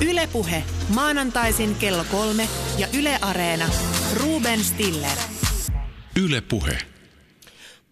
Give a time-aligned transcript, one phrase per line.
[0.00, 3.68] Ylepuhe maanantaisin kello kolme ja Yle Areena.
[4.16, 5.18] Ruben Stiller.
[6.22, 6.89] Ylepuhe.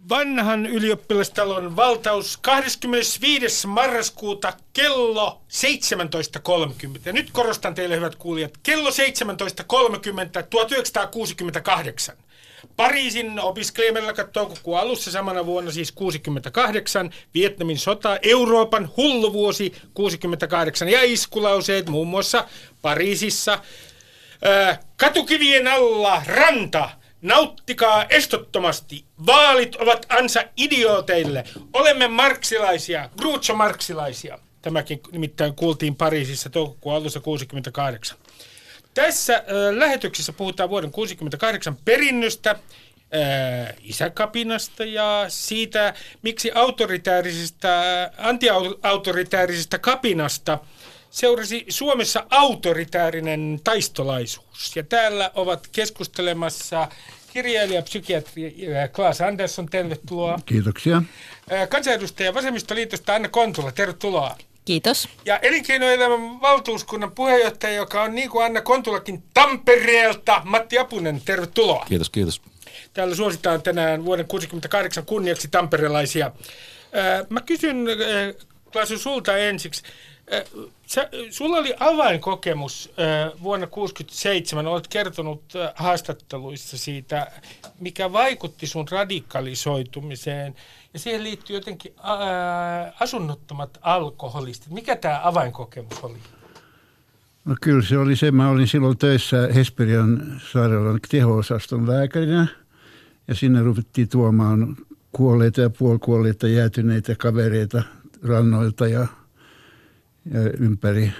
[0.08, 3.66] Vanhan ylioppilastalon valtaus 25.
[3.66, 5.40] marraskuuta kello
[7.06, 7.12] 17.30.
[7.12, 8.94] Nyt korostan teille hyvät kuulijat, kello 17.30
[10.50, 12.16] 1968.
[12.76, 21.88] Pariisin opiskelijamella toukokuun alussa samana vuonna siis 68, Vietnamin sota, Euroopan hulluvuosi 68 ja iskulauseet
[21.88, 22.48] muun muassa
[22.82, 23.58] Pariisissa.
[24.42, 26.90] Ää, katukivien alla ranta,
[27.22, 34.38] nauttikaa estottomasti, vaalit ovat ansa idiooteille, olemme marksilaisia, Groucho-marksilaisia.
[34.62, 38.18] Tämäkin nimittäin kuultiin Pariisissa toukokuun alussa 68.
[38.94, 50.58] Tässä äh, lähetyksessä puhutaan vuoden 68 perinnöstä, äh, isäkapinasta ja siitä, miksi autoritäärisestä, antiautoritäärisestä kapinasta
[51.10, 54.76] seurasi Suomessa autoritäärinen taistolaisuus.
[54.76, 56.88] Ja täällä ovat keskustelemassa
[57.32, 58.56] kirjailija, psykiatri
[58.92, 60.38] Klaas Andersson, tervetuloa.
[60.46, 61.02] Kiitoksia.
[61.68, 64.36] Kansanedustaja Vasemmistoliitosta Anna Kontula, tervetuloa.
[64.64, 65.08] Kiitos.
[65.24, 71.86] Ja elinkeinoelämän valtuuskunnan puheenjohtaja, joka on niin kuin Anna Kontulakin Tampereelta, Matti Apunen, tervetuloa.
[71.88, 72.42] Kiitos, kiitos.
[72.92, 76.30] Täällä suositaan tänään vuoden 68 kunniaksi tamperelaisia.
[77.28, 77.86] Mä kysyn
[78.72, 79.82] Klasu sulta ensiksi.
[80.88, 82.92] Sä, sulla oli avainkokemus
[83.42, 85.42] vuonna 1967, olet kertonut
[85.74, 87.30] haastatteluissa siitä,
[87.80, 90.54] mikä vaikutti sun radikalisoitumiseen.
[90.92, 94.72] Ja siihen liittyy jotenkin ää, asunnottomat alkoholistit.
[94.72, 96.18] Mikä tämä avainkokemus oli?
[97.44, 98.30] No kyllä se oli se.
[98.30, 102.46] Mä olin silloin töissä Hesperian sairaalan teho-osaston lääkärinä.
[103.28, 104.76] Ja sinne ruvettiin tuomaan
[105.12, 107.82] kuolleita ja puolikuolleita jäätyneitä kavereita
[108.22, 109.06] rannoilta ja
[110.60, 111.12] ympäri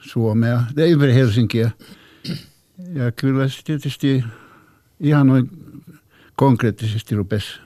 [0.00, 1.70] Suomea ja ympäri Helsinkiä.
[2.92, 4.24] Ja kyllä se tietysti
[5.00, 5.50] ihan noin
[6.36, 7.60] konkreettisesti rupesi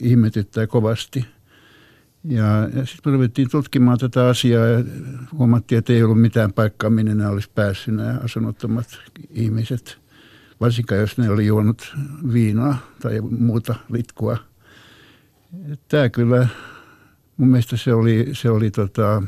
[0.00, 1.24] ihmetyttää kovasti.
[2.24, 4.84] Ja, ja sitten me ruvettiin tutkimaan tätä asiaa ja
[5.32, 8.98] huomattiin, että ei ollut mitään paikkaa, minne nämä olisi päässyt nämä asunnottomat
[9.30, 9.98] ihmiset.
[10.60, 11.96] Varsinkaan jos ne oli juonut
[12.32, 14.36] viinaa tai muuta litkua.
[15.88, 16.48] Tämä kyllä,
[17.36, 19.22] mun mielestä se oli, se oli tota,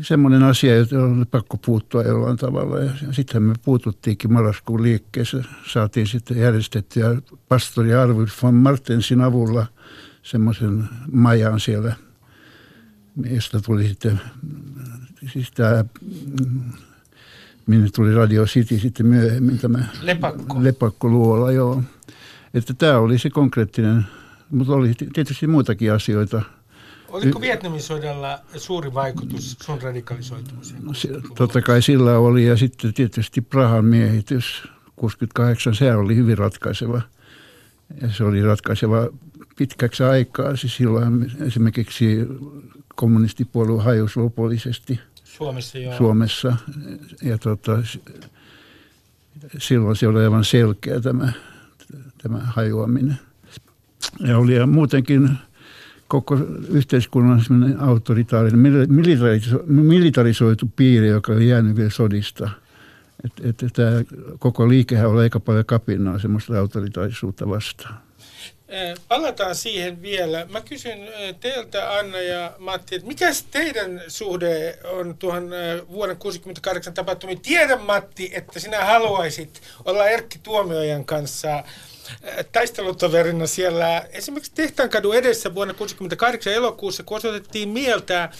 [0.00, 2.78] semmoinen asia, jota oli pakko puuttua jollain tavalla.
[2.78, 5.44] Ja sitten me puututtiinkin marraskuun liikkeessä.
[5.72, 7.16] Saatiin sitten järjestettyä
[7.48, 9.66] pastori Arvid von Martensin avulla
[10.22, 11.96] semmoisen majan siellä,
[13.30, 14.20] josta tuli sitten,
[15.32, 15.84] siis tämä,
[17.66, 20.64] minne tuli Radio City sitten myöhemmin tämä Lepakko.
[20.64, 21.82] Lepakko luola, joo.
[22.54, 24.06] Että tämä oli se konkreettinen,
[24.50, 26.42] mutta oli tietysti muitakin asioita–
[27.14, 30.84] Oliko Vietnamin sodalla suuri vaikutus sun radikalisoitumiseen?
[30.84, 34.62] No, se, totta kai sillä oli ja sitten tietysti Prahan miehitys
[34.96, 37.00] 68, se oli hyvin ratkaiseva.
[38.02, 39.08] Ja se oli ratkaiseva
[39.56, 40.56] pitkäksi aikaa.
[40.56, 42.18] Siis silloin esimerkiksi
[42.94, 45.78] kommunistipuolue hajosi lopullisesti Suomessa.
[45.78, 45.96] Joo.
[45.96, 46.56] Suomessa.
[47.22, 47.82] Ja tota,
[49.58, 51.32] silloin se oli aivan selkeä tämä,
[52.22, 53.18] tämä hajoaminen.
[54.20, 55.30] Ja oli muutenkin
[56.08, 56.38] koko
[56.68, 57.40] yhteiskunnan
[57.80, 58.88] autoritaarinen,
[59.66, 62.50] militarisoitu piiri, joka on jäänyt vielä sodista.
[63.24, 63.90] Että et, tämä
[64.38, 68.00] koko liikehän on aika paljon kapinaa semmoista autoritaarisuutta vastaan.
[69.08, 70.46] Palataan siihen vielä.
[70.50, 70.98] Mä kysyn
[71.40, 75.42] teiltä Anna ja Matti, että mikä teidän suhde on tuohon
[75.88, 77.40] vuoden 1968 tapahtumiin?
[77.40, 81.64] Tiedän Matti, että sinä haluaisit olla Erkki Tuomiojan kanssa
[82.52, 88.30] taistelutoverina siellä esimerkiksi Tehtaankadun edessä vuonna 1968 elokuussa, kun osoitettiin mieltä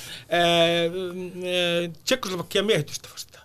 [2.04, 3.44] Tsekkoslovakian miehitystä vastaan.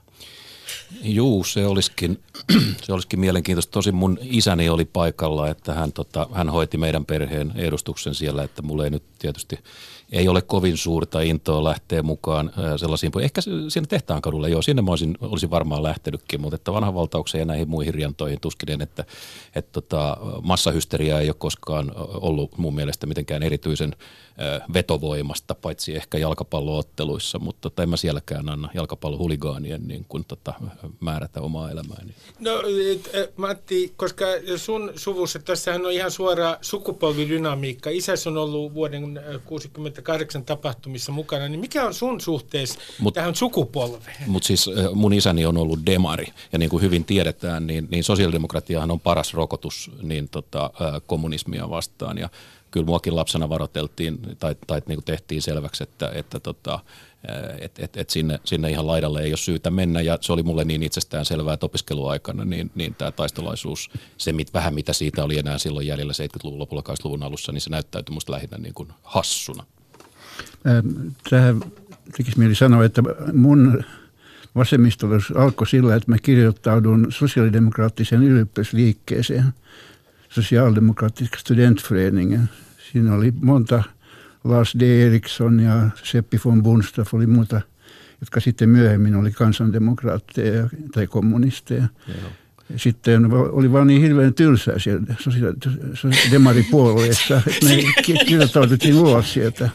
[1.01, 2.23] Juu, se olisikin,
[2.83, 3.71] se olisikin mielenkiintoista.
[3.71, 8.61] Tosin mun isäni oli paikalla, että hän, tota, hän hoiti meidän perheen edustuksen siellä, että
[8.61, 9.59] mulle ei nyt tietysti
[10.11, 13.11] ei ole kovin suurta intoa lähteä mukaan sellaisiin.
[13.21, 17.39] Ehkä siinä tehtaan kadulla, joo, sinne mä olisin, olisin varmaan lähtenytkin, mutta että vanhan valtaukseen
[17.39, 19.05] ja näihin muihin riantoihin tuskinen, että,
[19.55, 23.95] että tota, massahysteria ei ole koskaan ollut mun mielestä mitenkään erityisen
[24.73, 30.53] vetovoimasta, paitsi ehkä jalkapallootteluissa, mutta tota, en mä sielläkään anna jalkapallohuligaanien niin kuin, tota,
[30.99, 32.13] määrätä omaa elämääni.
[32.39, 32.51] No
[33.35, 34.25] Matti, koska
[34.57, 37.89] sun suvussa, tässähän on ihan suora sukupolvidynamiikka.
[37.89, 44.15] Isäs on ollut vuoden 68 tapahtumissa mukana, niin mikä on sun suhteessa mut, tähän sukupolveen?
[44.27, 48.91] Mutta siis mun isäni on ollut demari, ja niin kuin hyvin tiedetään, niin, niin sosiaalidemokratiahan
[48.91, 50.71] on paras rokotus niin tota,
[51.07, 52.29] kommunismia vastaan, ja
[52.71, 56.79] kyllä muakin lapsena varoteltiin tai, tai niin kuin tehtiin selväksi, että, että tota,
[57.59, 60.63] et, et, et sinne, sinne ihan laidalle ei ole syytä mennä ja se oli mulle
[60.63, 65.37] niin itsestään selvää, että opiskeluaikana niin, niin tämä taistolaisuus, se mit, vähän mitä siitä oli
[65.37, 69.65] enää silloin jäljellä 70-luvun lopulla, 80-luvun alussa, niin se näyttäytyi musta lähinnä niin kuin hassuna.
[71.29, 71.61] Tähän
[72.17, 73.83] tekisi mieli sanoa, että mun
[74.55, 79.53] vasemmistolaisuus alkoi sillä, että mä kirjoittaudun sosiaalidemokraattiseen yliopistoliikkeeseen,
[80.29, 82.49] sosiaalidemokraattiseen studentföreningen.
[82.91, 83.83] Siinä oli monta
[84.43, 84.81] Lars D.
[84.81, 87.61] Eriksson ja Seppi von Bunstaff oli muuta,
[88.21, 91.87] jotka sitten myöhemmin oli kansandemokraatteja tai kommunisteja.
[92.07, 92.31] Joo.
[92.75, 95.01] Sitten oli vaan niin hirveän tylsää siellä
[96.31, 97.83] demaripuolueessa, että me
[98.25, 99.69] kirjoittauduttiin ulos sieltä.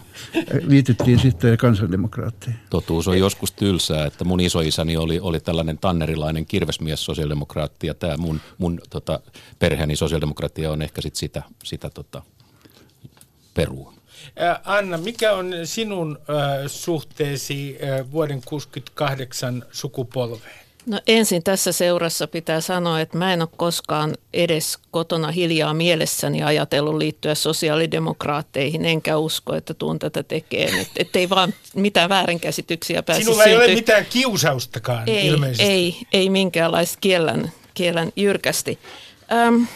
[0.61, 2.61] Liityttiin sitten kansandemokraatteihin.
[2.71, 8.17] Totuus on joskus tylsää, että mun isoisäni oli, oli tällainen tannerilainen kirvesmies sosiaalidemokraatti ja tämä
[8.17, 9.21] mun, mun tota,
[9.59, 12.23] perheeni sosiaalidemokratia on ehkä sit sitä, sitä tota,
[13.55, 13.95] perua.
[14.65, 16.37] Anna, mikä on sinun äh,
[16.67, 20.64] suhteesi äh, vuoden 68 sukupolveen?
[20.87, 26.43] No ensin tässä seurassa pitää sanoa, että mä en ole koskaan edes kotona hiljaa mielessäni
[26.43, 30.79] ajatellut liittyä sosiaalidemokraatteihin, enkä usko, että tuun tätä tekemään.
[30.81, 33.63] Että et ei vaan mitään väärinkäsityksiä pääse Sinulla syntyä.
[33.63, 35.73] ei ole mitään kiusaustakaan ei, ilmeisesti.
[35.73, 38.79] Ei, ei minkäänlaista kiellän, kiellän jyrkästi.
[39.33, 39.67] Öm,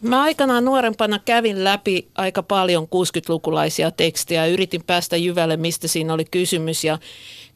[0.00, 6.14] Mä aikanaan nuorempana kävin läpi aika paljon 60-lukulaisia tekstejä ja yritin päästä jyvälle, mistä siinä
[6.14, 6.84] oli kysymys.
[6.84, 6.98] Ja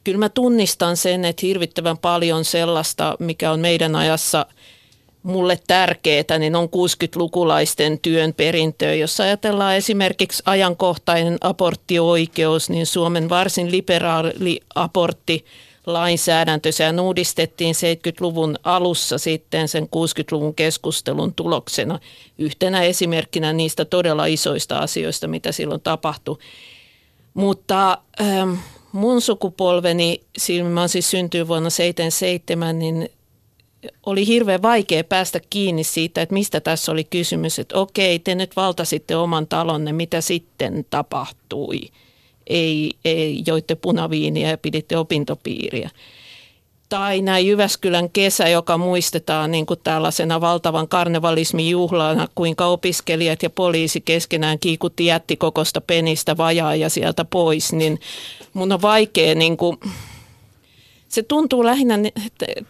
[0.09, 4.45] kyllä mä tunnistan sen, että hirvittävän paljon sellaista, mikä on meidän ajassa
[5.23, 8.93] mulle tärkeää, niin on 60-lukulaisten työn perintöä.
[8.93, 15.45] Jos ajatellaan esimerkiksi ajankohtainen aborttioikeus, niin Suomen varsin liberaali abortti
[15.85, 16.71] lainsäädäntö.
[16.71, 21.99] Sehän uudistettiin 70-luvun alussa sitten sen 60-luvun keskustelun tuloksena
[22.37, 26.37] yhtenä esimerkkinä niistä todella isoista asioista, mitä silloin tapahtui.
[27.33, 28.53] Mutta ähm,
[28.91, 33.09] mun sukupolveni, silloin mä siis syntynyt vuonna 77, niin
[34.05, 37.59] oli hirveän vaikea päästä kiinni siitä, että mistä tässä oli kysymys.
[37.59, 41.79] Että okei, te nyt valtasitte oman talonne, mitä sitten tapahtui–
[42.49, 45.89] ei, ei joitte punaviiniä ja piditte opintopiiriä.
[46.89, 53.49] Tai näin Jyväskylän kesä, joka muistetaan niin kuin tällaisena valtavan karnevalismin juhlana, kuinka opiskelijat ja
[53.49, 57.99] poliisi keskenään kiikutti jättikokosta penistä vajaa ja sieltä pois, niin
[58.53, 59.77] mun on vaikea niin kuin
[61.07, 61.95] se tuntuu lähinnä,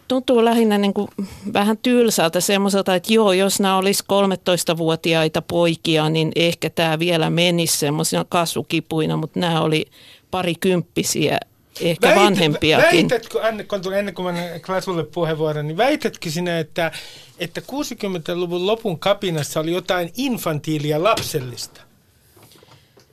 [0.08, 1.08] tuntuu lähinnä niin kuin
[1.52, 7.76] vähän tylsältä semmoiselta, että joo, jos nämä olisi 13-vuotiaita poikia, niin ehkä tämä vielä menisi
[7.76, 9.86] semmoisina kasvukipuina, mutta nämä oli
[10.30, 11.38] parikymppisiä,
[11.80, 13.10] ehkä Väit, vanhempiakin.
[13.10, 13.66] Väitätkö, Anne,
[13.98, 16.92] ennen kuin mä Klasulle puheenvuoron, niin väitätkö sinä, että,
[17.38, 21.80] että 60-luvun lopun kapinassa oli jotain infantiilia lapsellista?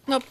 [0.07, 0.21] No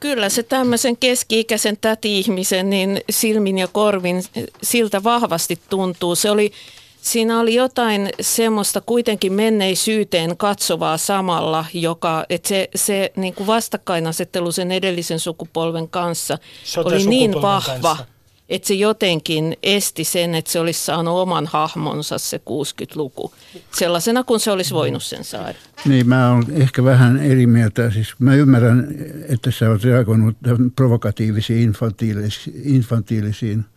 [0.00, 4.24] kyllä se tämmöisen keski-ikäisen täti-ihmisen niin silmin ja korvin
[4.62, 6.14] siltä vahvasti tuntuu.
[6.14, 6.52] Se oli,
[7.02, 14.52] siinä oli jotain semmoista kuitenkin menneisyyteen katsovaa samalla, joka, että se, se niin kuin vastakkainasettelu
[14.52, 16.38] sen edellisen sukupolven kanssa
[16.84, 17.96] oli niin vahva.
[17.96, 18.10] Kanssa
[18.50, 23.32] että se jotenkin esti sen, että se olisi saanut oman hahmonsa se 60-luku
[23.78, 25.54] sellaisena kuin se olisi voinut sen saada.
[25.84, 27.90] Niin, mä olen ehkä vähän eri mieltä.
[27.90, 28.88] Siis mä ymmärrän,
[29.28, 30.36] että sä olet reagoinut
[30.76, 33.64] provokatiivisiin infantiilisiin, infantiilisiin–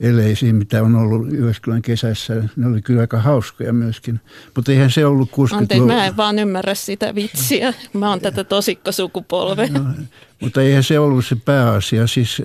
[0.00, 2.44] eleisiin, mitä on ollut Jyväskylän kesässä.
[2.56, 4.20] Ne oli kyllä aika hauskoja myöskin.
[4.54, 7.74] Mutta eihän se ollut 60 Anteeksi, mä en vaan ymmärrä sitä vitsiä.
[7.92, 9.68] Mä oon tätä tosikkosukupolvea.
[9.72, 9.84] No,
[10.40, 12.06] mutta eihän se ollut se pääasia.
[12.06, 12.42] Siis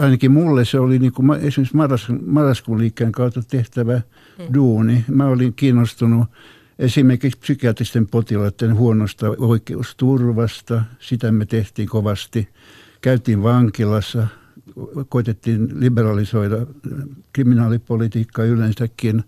[0.00, 4.00] ainakin mulle se oli niin kuin esimerkiksi marras, marraskuun liikkeen kautta tehtävä
[4.38, 4.54] hmm.
[4.54, 5.04] duuni.
[5.08, 6.28] Mä olin kiinnostunut
[6.78, 10.82] esimerkiksi psykiatristen potilaiden huonosta oikeusturvasta.
[10.98, 12.48] Sitä me tehtiin kovasti.
[13.00, 14.26] Käytiin vankilassa–
[15.08, 16.56] koitettiin liberalisoida
[17.32, 19.24] kriminaalipolitiikkaa yleensäkin.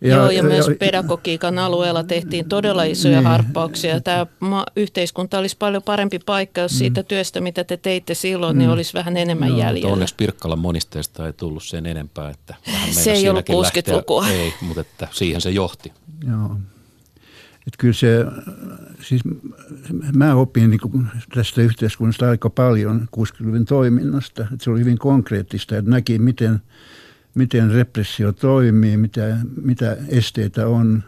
[0.00, 4.00] Ja, Joo, ja, ja myös ja, pedagogiikan alueella tehtiin todella isoja niin, harppauksia.
[4.00, 7.06] Tämä ma- yhteiskunta olisi paljon parempi paikka, jos siitä mm.
[7.06, 8.72] työstä, mitä te teitte silloin, niin mm.
[8.72, 9.92] olisi vähän enemmän no, jäljellä.
[9.92, 12.30] Onneksi Pirkkalan monisteesta ei tullut sen enempää.
[12.30, 12.54] Että
[12.90, 14.28] se ei ollut 60-lukua.
[14.28, 15.92] Ei, mutta että siihen se johti.
[16.28, 16.56] Joo.
[17.66, 18.24] Että kyllä se,
[19.00, 19.22] siis
[20.16, 24.42] mä opin niin tästä yhteiskunnasta aika paljon 60-luvun toiminnasta.
[24.42, 26.58] Että se oli hyvin konkreettista, että näki miten,
[27.34, 31.02] miten repressio toimii, mitä, mitä esteitä on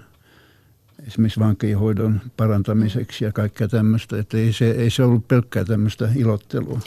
[1.06, 4.18] esimerkiksi vankihoidon parantamiseksi ja kaikkea tämmöistä.
[4.18, 6.80] Että ei se, ei se ollut pelkkää tämmöistä ilottelua.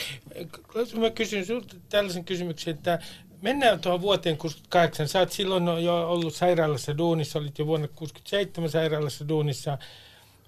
[1.00, 3.00] Mä kysyn sinulta tällaisen kysymyksen, että
[3.42, 5.08] mennään tuohon vuoteen 68.
[5.08, 9.78] Sä oot silloin jo ollut sairaalassa duunissa, olit jo vuonna 67 sairaalassa duunissa.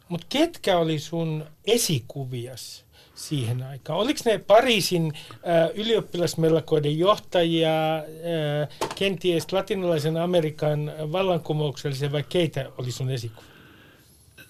[0.09, 3.99] mutta ketkä oli sun esikuvias siihen aikaan?
[3.99, 13.09] Oliko ne Pariisin äh, ylioppilasmellakoiden johtajia, äh, kenties latinalaisen Amerikan vallankumouksellisen vai keitä oli sun
[13.09, 13.51] esikuvia?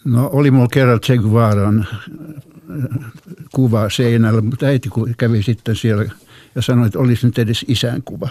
[0.06, 1.88] No oli mulla kerran Che Guevaran
[3.56, 6.12] kuva seinällä, mutta äiti kävi sitten siellä
[6.56, 8.30] ja sanoi, että olisi nyt edes isän kuva.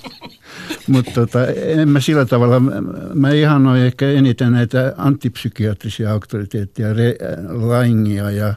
[0.86, 2.60] mutta tota, en mä sillä tavalla,
[3.14, 7.14] mä ihanoin ehkä eniten näitä antipsykiatrisia auktoriteetteja, Re,
[7.48, 8.54] Langia ja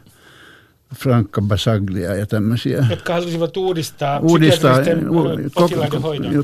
[0.96, 2.86] Franca Basaglia ja tämmöisiä.
[2.89, 4.79] Jotka halusivat uudistaa, uudistaa
[5.53, 5.79] koko,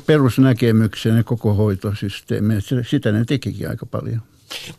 [0.05, 2.59] perusnäkemyksen ja koko hoitosysteemiä.
[2.89, 4.21] Sitä ne tekikin aika paljon.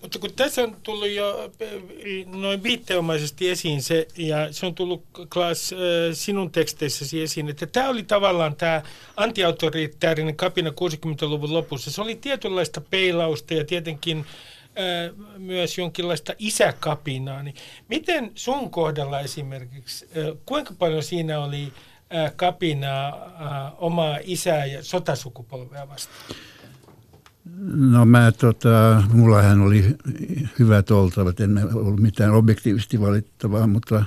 [0.02, 1.50] Mutta kun tässä on tullut jo
[2.26, 5.70] noin viitteomaisesti esiin se, ja se on tullut Klaas
[6.12, 8.82] sinun teksteissäsi esiin, että tämä oli tavallaan tämä
[9.16, 11.90] antiautoritäärinen kapina 60-luvun lopussa.
[11.90, 14.26] Se oli tietynlaista peilausta ja tietenkin
[15.38, 17.42] myös jonkinlaista isäkapinaa.
[17.42, 17.54] Niin
[17.88, 20.08] miten sun kohdalla esimerkiksi,
[20.46, 21.72] kuinka paljon siinä oli
[22.36, 26.36] kapinaa omaa isää ja sotasukupolvea vastaan?
[27.74, 29.96] No mä, tota, mullahan oli
[30.58, 34.04] hyvät oltavat, en ollut mitään objektiivisesti valittavaa, mutta,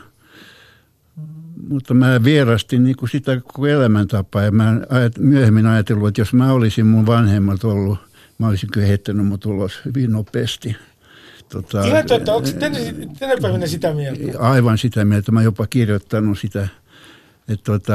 [1.70, 6.34] mutta mä vierastin niin kuin sitä koko elämäntapaa ja mä ajat, myöhemmin ajatellut, että jos
[6.34, 8.00] mä olisin mun vanhemmat ollut,
[8.38, 10.76] mä olisin kyllä heittänyt mut ulos hyvin nopeasti.
[11.50, 12.78] Tota, Ihan totta, onko tänä,
[13.20, 14.40] tänä päivänä sitä mieltä?
[14.40, 16.68] Aivan sitä mieltä, mä jopa kirjoittanut sitä.
[17.48, 17.94] Että tota,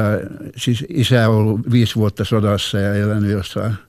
[0.56, 3.74] siis isä on ollut viisi vuotta sodassa ja elänyt jossain–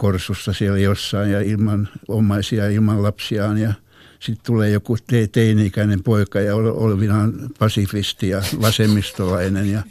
[0.00, 3.72] korsussa siellä jossain ja ilman omaisia ilman lapsiaan ja
[4.20, 9.82] sitten tulee joku te- teini-ikäinen poika ja olvinaan pasifisti ja vasemmistolainen ja,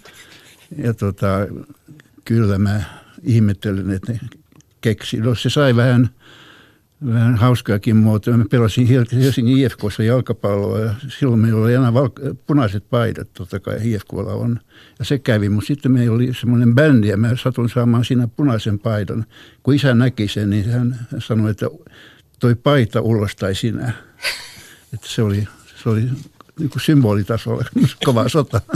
[0.78, 1.28] ja tota,
[2.26, 2.82] kyllä mä
[3.24, 4.14] ihmettelen, että
[4.82, 5.18] keksi.
[5.18, 6.10] No se sai vähän
[7.06, 8.38] vähän hauskaakin muotoa.
[8.38, 12.10] Mä pelasin Helsingin IFKssa jalkapalloa ja silloin meillä oli aina val-
[12.48, 14.60] punaiset paidat, totta kai IFKlla on.
[15.00, 18.80] Ja se kävi, mutta sitten meillä oli semmoinen bändi ja mä satun saamaan siinä punaisen
[18.80, 19.26] paidan.
[19.64, 21.68] Kun isä näki sen, niin hän sanoi, että
[22.40, 23.94] toi paita ulostai sinä.
[24.94, 25.48] Että se oli,
[25.84, 26.04] se oli
[26.60, 27.66] niin kuin symbolitasolla
[28.06, 28.62] kova sota.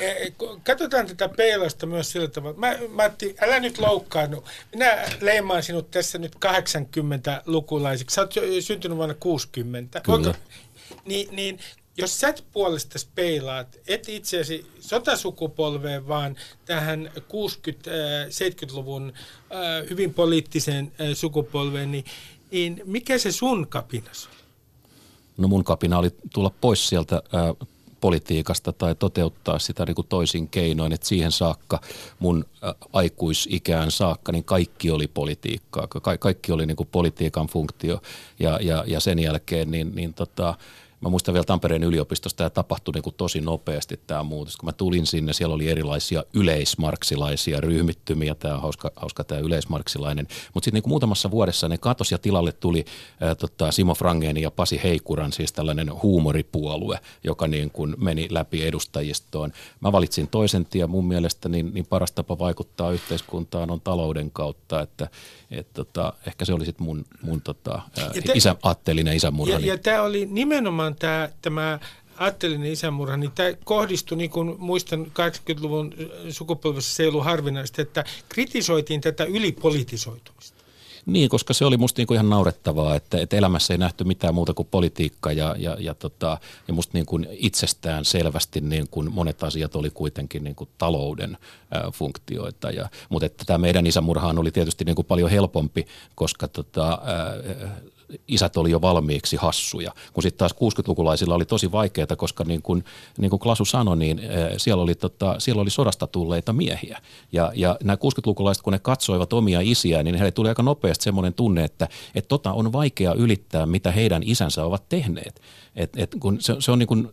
[0.00, 0.32] Eh,
[0.64, 2.58] katsotaan tätä peilasta myös sillä tavalla.
[2.58, 4.44] Mä, Matti, älä nyt loukkaannu.
[4.72, 8.14] Minä leimaan sinut tässä nyt 80-lukulaisiksi.
[8.14, 10.00] Sä oot syntynyt vuonna 60.
[10.00, 10.34] Kyllä.
[11.04, 11.58] Niin, niin
[11.98, 19.12] jos sä puolesta peilaat, et itseäsi sotasukupolveen, vaan tähän 60-70-luvun
[19.52, 22.04] äh, hyvin poliittiseen äh, sukupolveen, niin,
[22.50, 24.37] niin mikä se sun kapinas on?
[25.38, 27.54] No mun kapina oli tulla pois sieltä ää,
[28.00, 31.80] politiikasta tai toteuttaa sitä niin kuin toisin keinoin, että siihen saakka
[32.18, 32.44] mun
[32.92, 38.02] aikuisikään saakka, niin kaikki oli politiikkaa, Ka- kaikki oli niin kuin politiikan funktio.
[38.38, 40.54] Ja, ja, ja sen jälkeen niin, niin tota,
[41.00, 44.56] Mä muistan vielä Tampereen yliopistosta, tämä tapahtui niin kuin tosi nopeasti tämä muutos.
[44.56, 50.28] Kun mä tulin sinne, siellä oli erilaisia yleismarksilaisia ryhmittymiä, tämä on hauska, hauska tämä yleismarksilainen.
[50.54, 52.84] Mutta sitten niin muutamassa vuodessa ne katosi ja tilalle tuli
[53.20, 58.66] ää, tota, Simo Frangeni ja Pasi Heikuran, siis tällainen huumoripuolue, joka niin kuin meni läpi
[58.66, 59.52] edustajistoon.
[59.80, 64.80] Mä valitsin toisen tien, mun mielestä niin, niin paras tapa vaikuttaa yhteiskuntaan on talouden kautta,
[64.80, 65.08] että
[65.50, 69.58] et tota, ehkä se oli sitten mun, mun tota, te, isä, aatteellinen isämurha.
[69.58, 71.78] Ja, ja tämä oli nimenomaan tämä, tämä
[72.18, 75.94] aatteellinen isämurha, niin tämä kohdistui, niin kuin muistan 80-luvun
[76.30, 80.58] sukupolvessa se ei ollut harvinaista, että kritisoitiin tätä ylipolitisoitumista.
[81.06, 84.54] Niin, koska se oli musta niinku ihan naurettavaa, että, että elämässä ei nähty mitään muuta
[84.54, 89.76] kuin politiikka ja, ja, ja, tota, ja musta niinku itsestään selvästi niin kuin monet asiat
[89.76, 91.38] oli kuitenkin niinku talouden
[91.76, 92.70] ä, funktioita.
[92.70, 97.68] Ja, mutta tämä meidän isämurhaan oli tietysti niinku paljon helpompi, koska tota, ä,
[98.28, 99.92] isät oli jo valmiiksi hassuja.
[100.12, 102.84] Kun sitten taas 60-lukulaisilla oli tosi vaikeaa, koska niin kuin,
[103.18, 107.00] niin kuin Klasu sanoi, niin eh, siellä oli, tota, siellä oli sodasta tulleita miehiä.
[107.32, 111.34] Ja, ja nämä 60-lukulaiset, kun ne katsoivat omia isiä, niin heille tuli aika nopeasti semmoinen
[111.34, 115.40] tunne, että, että tota on vaikea ylittää, mitä heidän isänsä ovat tehneet.
[115.76, 117.08] Et, et kun se, se on niin kuin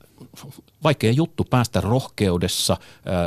[0.83, 2.77] vaikea juttu päästä rohkeudessa,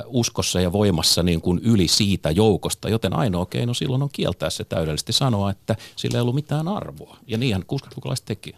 [0.07, 4.65] uskossa ja voimassa niin kuin yli siitä joukosta, joten ainoa keino silloin on kieltää se
[4.65, 7.17] täydellisesti sanoa, että sillä ei ollut mitään arvoa.
[7.27, 8.55] Ja niinhän 60-lukulaiset teki.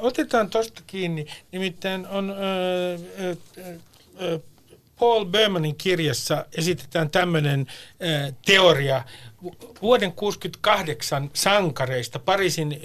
[0.00, 2.36] Otetaan tuosta kiinni, nimittäin on äh,
[4.32, 4.40] äh,
[5.04, 7.66] Paul Bermanin kirjassa esitetään tämmöinen
[8.02, 9.02] äh, teoria
[9.82, 12.80] vuoden 68 sankareista Pariisin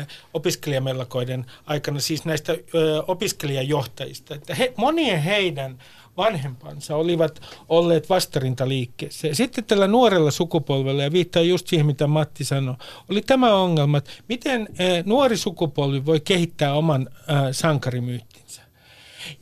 [0.00, 2.58] äh, opiskelijamellakoiden aikana, siis näistä äh,
[3.06, 5.78] opiskelijajohtajista, että he, monien heidän
[6.16, 9.28] vanhempansa olivat olleet vastarintaliikkeessä.
[9.32, 12.74] Sitten tällä nuorella sukupolvella, ja viittaa just siihen, mitä Matti sanoi,
[13.10, 14.68] oli tämä ongelma, että miten
[15.04, 17.08] nuori sukupolvi voi kehittää oman
[17.52, 18.67] sankarimyyttinsä.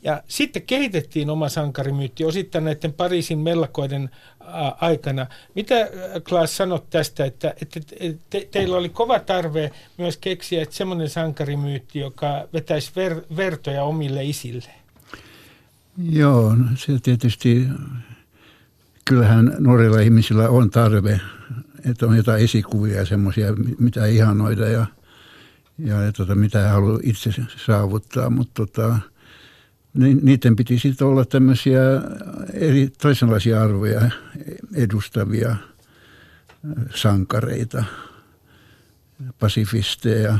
[0.03, 4.09] Ja sitten kehitettiin oma sankarimyytti osittain näiden Pariisin mellakoiden
[4.81, 5.27] aikana.
[5.55, 5.75] Mitä
[6.29, 7.79] Klaas sanot tästä, että, että
[8.29, 14.23] te, teillä oli kova tarve myös keksiä että semmoinen sankarimyytti, joka vetäisi ver, vertoja omille
[14.23, 14.71] isille?
[16.11, 17.67] Joo, no se tietysti,
[19.05, 21.21] kyllähän nuorilla ihmisillä on tarve,
[21.89, 24.85] että on jotain esikuvia semmoisia, mitä ihanoida ja,
[25.77, 27.29] ja, ja tota, mitä haluaa itse
[27.65, 28.99] saavuttaa, mutta tota,
[29.93, 31.79] niiden piti sitten olla tämmöisiä
[32.53, 34.01] eri toisenlaisia arvoja
[34.75, 35.55] edustavia
[36.95, 37.83] sankareita,
[39.39, 40.37] pasifisteja,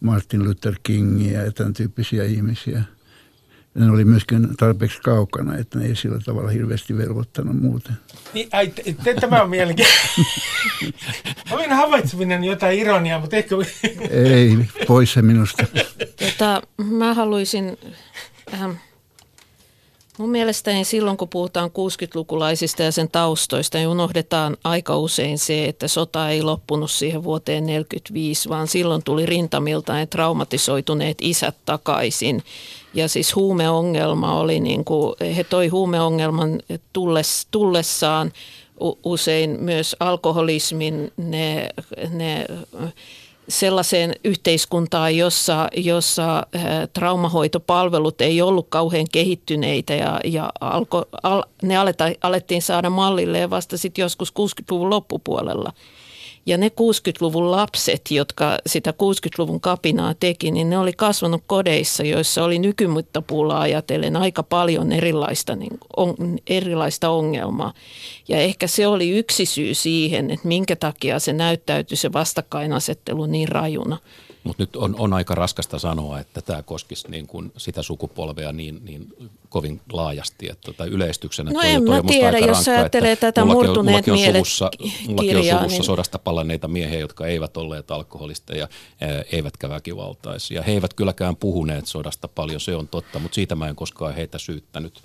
[0.00, 2.82] Martin Luther Kingia ja tämän tyyppisiä ihmisiä.
[3.74, 7.96] Ne oli myöskin tarpeeksi kaukana, että ne ei sillä tavalla hirveästi velvoittanut muuten.
[8.34, 8.72] Niin, ai,
[9.04, 10.22] te, tämä on mielenkiintoista.
[11.50, 13.56] Olin havaitseminen jotain ironiaa, mutta ehkä...
[14.10, 15.64] ei, pois se minusta.
[16.16, 17.78] Tota, mä haluaisin
[18.54, 18.70] Ähm,
[20.18, 25.88] mun mielestäni silloin, kun puhutaan 60-lukulaisista ja sen taustoista, niin unohdetaan aika usein se, että
[25.88, 32.42] sota ei loppunut siihen vuoteen 1945, vaan silloin tuli rintamilta ne traumatisoituneet isät takaisin.
[32.94, 36.60] Ja siis huumeongelma oli, niin kuin, he toi huumeongelman
[36.92, 38.32] tulles, tullessaan
[39.04, 41.70] usein myös alkoholismin, ne,
[42.10, 42.46] ne
[43.48, 46.62] sellaiseen yhteiskuntaan, jossa, jossa äh,
[46.92, 53.78] traumahoitopalvelut ei ollut kauhean kehittyneitä ja, ja alko, al, ne aleta, alettiin saada mallille vasta
[53.78, 55.72] sitten joskus 60-luvun loppupuolella.
[56.48, 62.44] Ja ne 60-luvun lapset, jotka sitä 60-luvun kapinaa teki, niin ne oli kasvanut kodeissa, joissa
[62.44, 66.14] oli nykymittapuulla ajatellen aika paljon erilaista, niin, on,
[66.46, 67.72] erilaista ongelmaa.
[68.28, 73.48] Ja ehkä se oli yksi syy siihen, että minkä takia se näyttäytyi se vastakkainasettelu niin
[73.48, 73.98] rajuna.
[74.44, 78.80] Mutta nyt on, on aika raskasta sanoa, että tämä koskisi niin kuin sitä sukupolvea niin,
[78.84, 80.48] niin kovin laajasti.
[80.50, 84.28] Että, tai yleistyksenä no toi, en toi mä tiedä, jos rankka, ajattelee tätä murtuneet mullakin
[84.28, 84.70] on, suvussa,
[85.08, 85.84] mullakin on suvussa niin...
[85.84, 88.68] sodasta palanneita miehiä, jotka eivät olleet alkoholisteja
[89.00, 90.62] ää, eivätkä väkivaltaisia.
[90.62, 94.38] He eivät kylläkään puhuneet sodasta paljon, se on totta, mutta siitä mä en koskaan heitä
[94.38, 95.02] syyttänyt.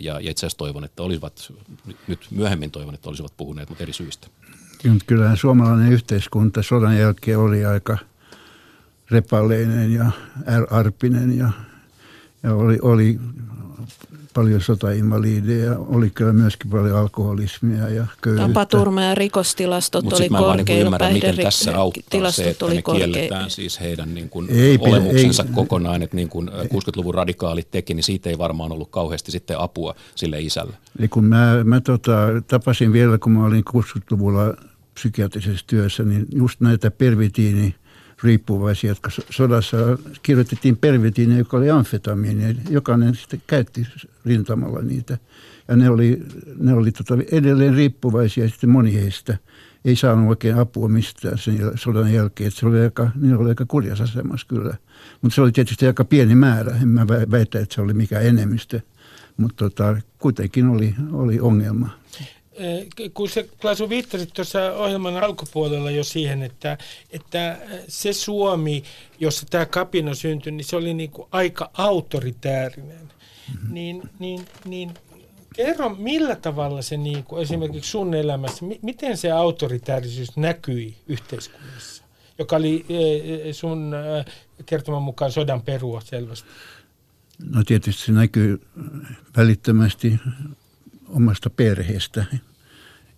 [0.00, 1.52] Ja, ja itse asiassa toivon, että olisivat,
[2.08, 4.26] nyt myöhemmin toivon, että olisivat puhuneet, mutta eri syistä.
[5.06, 7.98] Kyllähän suomalainen yhteiskunta sodan jälkeen oli aika–
[9.12, 10.10] repaleinen ja
[10.70, 11.50] arpinen ja,
[12.42, 13.18] ja oli, oli
[14.34, 18.48] paljon sotainvalideja, oli kyllä myöskin paljon alkoholismia ja köyhyyttä.
[18.48, 20.54] Tapaturma- ja rikostilastot Mut oli korkeilla.
[20.56, 24.78] Mutta niin ymmärrän, miten tässä auttaa se, että me kielletään siis heidän niin kuin ei,
[24.80, 29.30] olemuksensa ei, kokonaan, että niin kuin 60-luvun radikaalit teki, niin siitä ei varmaan ollut kauheasti
[29.30, 30.76] sitten apua sille isälle.
[30.98, 34.54] Eli kun mä, mä tota, tapasin vielä, kun mä olin 60-luvulla
[34.94, 37.74] psykiatrisessa työssä, niin just näitä pervitiini
[38.22, 39.76] riippuvaisia, jotka sodassa
[40.22, 42.56] kirjoitettiin pervitiinia, joka oli amfetamiini.
[42.70, 43.86] Jokainen sitten käytti
[44.24, 45.18] rintamalla niitä.
[45.68, 46.22] Ja ne oli,
[46.58, 49.38] ne oli tota edelleen riippuvaisia sitten moni heistä.
[49.84, 52.50] Ei saanut oikein apua mistään sen sodan jälkeen.
[52.50, 54.76] Se oli aika, niin oli aika kurjas asemassa kyllä.
[55.22, 56.76] Mutta se oli tietysti aika pieni määrä.
[56.82, 58.80] En mä väitä, että se oli mikä enemmistö.
[59.36, 61.90] Mutta tota, kuitenkin oli, oli ongelma.
[62.54, 66.78] Eh, kun se Klasu viittasit tuossa ohjelman alkupuolella jo siihen, että,
[67.10, 68.84] että se Suomi,
[69.20, 73.00] jossa tämä kapina syntyi, niin se oli niin kuin aika autoritäärinen.
[73.00, 73.74] Mm-hmm.
[73.74, 74.94] Niin, niin, niin
[75.54, 82.04] kerro, millä tavalla se niin kuin esimerkiksi sun elämässä, miten se autoritäärisuus näkyi yhteiskunnassa,
[82.38, 84.24] joka oli eh, sun eh,
[84.66, 86.48] kertoman mukaan sodan perua selvästi?
[87.50, 88.60] No tietysti se näkyy
[89.36, 90.20] välittömästi
[91.12, 92.24] omasta perheestä,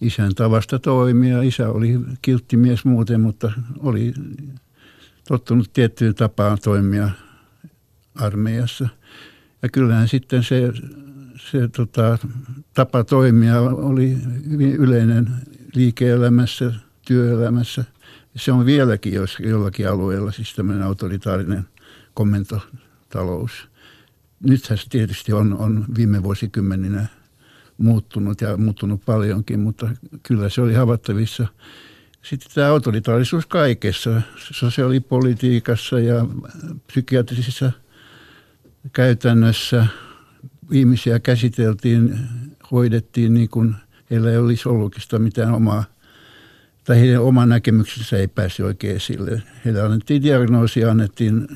[0.00, 1.42] isän tavasta toimia.
[1.42, 4.14] Isä oli kiltti mies muuten, mutta oli
[5.28, 7.10] tottunut tiettyyn tapaan toimia
[8.14, 8.88] armeijassa.
[9.62, 10.72] Ja kyllähän sitten se,
[11.50, 12.18] se tota,
[12.74, 14.18] tapa toimia oli
[14.50, 15.30] hyvin yleinen
[15.74, 16.72] liike-elämässä,
[17.06, 17.84] työelämässä.
[18.36, 21.64] Se on vieläkin jos, jollakin alueella siis tämmöinen autoritaarinen
[22.14, 23.68] komentotalous.
[24.40, 27.06] Nythän se tietysti on, on viime vuosikymmeninä–
[27.78, 29.90] muuttunut ja muuttunut paljonkin, mutta
[30.22, 31.46] kyllä se oli havaittavissa.
[32.22, 36.26] Sitten tämä autoritaarisuus kaikessa, sosiaalipolitiikassa ja
[36.86, 37.72] psykiatrisissa
[38.92, 39.86] käytännössä
[40.70, 42.18] ihmisiä käsiteltiin,
[42.70, 43.74] hoidettiin niin kuin
[44.10, 45.84] heillä ei olisi ollutkin mitään omaa
[46.84, 49.42] tai heidän oma näkemyksensä ei päässyt oikein esille.
[49.64, 51.48] Heille annettiin diagnoosi, annettiin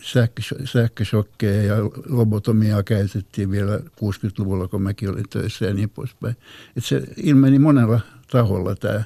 [0.65, 1.77] sähköshokkeja ja
[2.09, 6.37] lobotomiaa käytettiin vielä 60-luvulla, kun mäkin olin töissä ja niin poispäin.
[6.77, 9.03] Et se ilmeni monella taholla tämä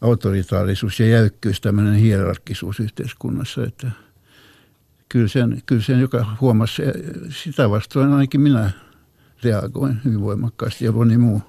[0.00, 3.90] autoritaarisuus ja jäykkyys, tämmöinen hierarkkisuus yhteiskunnassa, että
[5.08, 6.82] kyllä sen, kyllä sen joka huomasi,
[7.28, 8.70] sitä vastoin ainakin minä
[9.44, 11.42] reagoin hyvin voimakkaasti ja moni muu.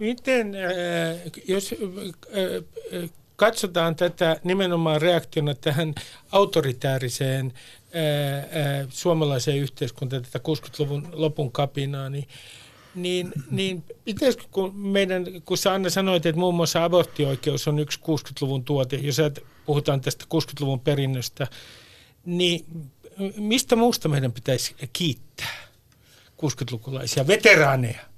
[0.00, 5.94] Miten, äh, jos äh, äh, katsotaan tätä nimenomaan reaktiona tähän
[6.32, 7.52] autoritääriseen
[8.88, 12.28] suomalaiseen yhteiskuntaan, tätä 60-luvun lopun kapinaa, niin
[12.94, 18.00] niin, niin pitäisikö, kun meidän, kun sä Anna sanoit, että muun muassa aborttioikeus on yksi
[18.00, 19.16] 60-luvun tuote, jos
[19.66, 21.46] puhutaan tästä 60-luvun perinnöstä,
[22.24, 22.66] niin
[23.36, 25.54] mistä muusta meidän pitäisi kiittää
[26.42, 28.13] 60-lukulaisia veteraaneja?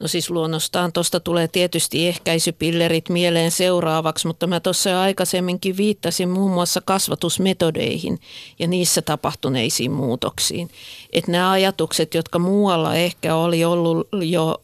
[0.00, 6.28] No siis luonnostaan tuosta tulee tietysti ehkäisypillerit mieleen seuraavaksi, mutta mä tuossa jo aikaisemminkin viittasin
[6.28, 8.20] muun muassa kasvatusmetodeihin
[8.58, 10.70] ja niissä tapahtuneisiin muutoksiin.
[11.12, 14.62] Että nämä ajatukset, jotka muualla ehkä oli ollut jo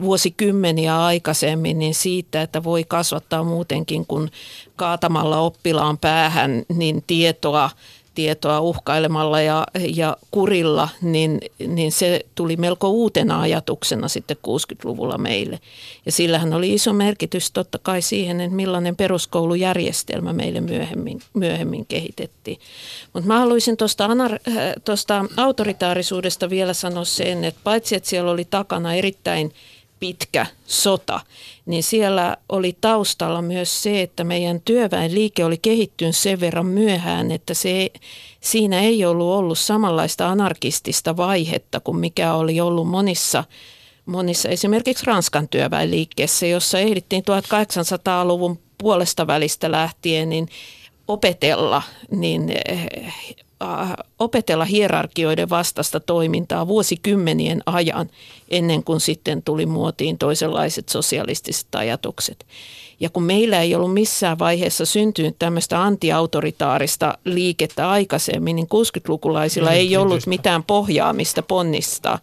[0.00, 4.30] vuosikymmeniä aikaisemmin, niin siitä, että voi kasvattaa muutenkin kuin
[4.76, 7.70] kaatamalla oppilaan päähän niin tietoa–
[8.14, 15.58] tietoa uhkailemalla ja, ja kurilla, niin, niin se tuli melko uutena ajatuksena sitten 60-luvulla meille.
[16.06, 22.58] Ja sillähän oli iso merkitys totta kai siihen, että millainen peruskoulujärjestelmä meille myöhemmin, myöhemmin kehitettiin.
[23.12, 28.94] Mutta mä haluaisin tuosta äh, autoritaarisuudesta vielä sanoa sen, että paitsi että siellä oli takana
[28.94, 29.52] erittäin–
[30.00, 31.20] pitkä sota,
[31.66, 37.54] niin siellä oli taustalla myös se, että meidän työväenliike oli kehittynyt sen verran myöhään, että
[37.54, 37.90] se,
[38.40, 43.44] siinä ei ollut ollut samanlaista anarkistista vaihetta kuin mikä oli ollut monissa
[44.06, 50.48] monissa esimerkiksi Ranskan työväenliikkeessä, jossa ehdittiin 1800-luvun puolesta välistä lähtien niin
[51.08, 52.50] opetella niin
[53.62, 58.10] Äh, opetella hierarkioiden vastasta toimintaa vuosikymmenien ajan
[58.50, 62.46] ennen kuin sitten tuli muotiin toisenlaiset sosialistiset ajatukset.
[63.00, 69.96] Ja kun meillä ei ollut missään vaiheessa syntynyt tämmöistä antiautoritaarista liikettä aikaisemmin, niin 60-lukulaisilla ei
[69.96, 72.18] ollut mitään pohjaa, mistä ponnistaa.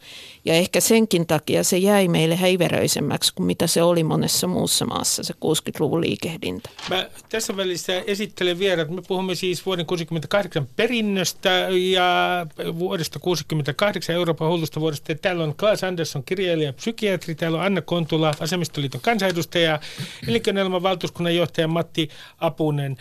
[0.46, 5.24] Ja ehkä senkin takia se jäi meille häiveröisemmäksi kuin mitä se oli monessa muussa maassa,
[5.24, 6.70] se 60-luvun liikehdintä.
[6.90, 11.50] Mä tässä välissä esittelen vielä, että me puhumme siis vuoden 68 perinnöstä
[11.92, 12.48] ja
[12.80, 15.16] vuodesta 68 Euroopan hullusta vuodesta.
[15.16, 19.80] Täällä on Klaas Andersson, kirjailija psykiatri, täällä on Anna Kontula, Vasemmistoliiton kansanedustaja,
[20.28, 22.98] elinkeinoelämän valtuuskunnan johtaja Matti Apunen.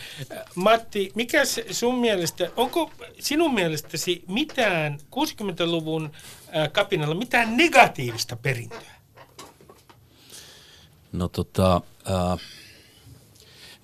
[0.55, 6.11] Matti, mikä sun mielestä, onko sinun mielestäsi mitään 60-luvun
[6.71, 8.91] kapinalla mitään negatiivista perintöä?
[11.11, 12.39] No tota, äh,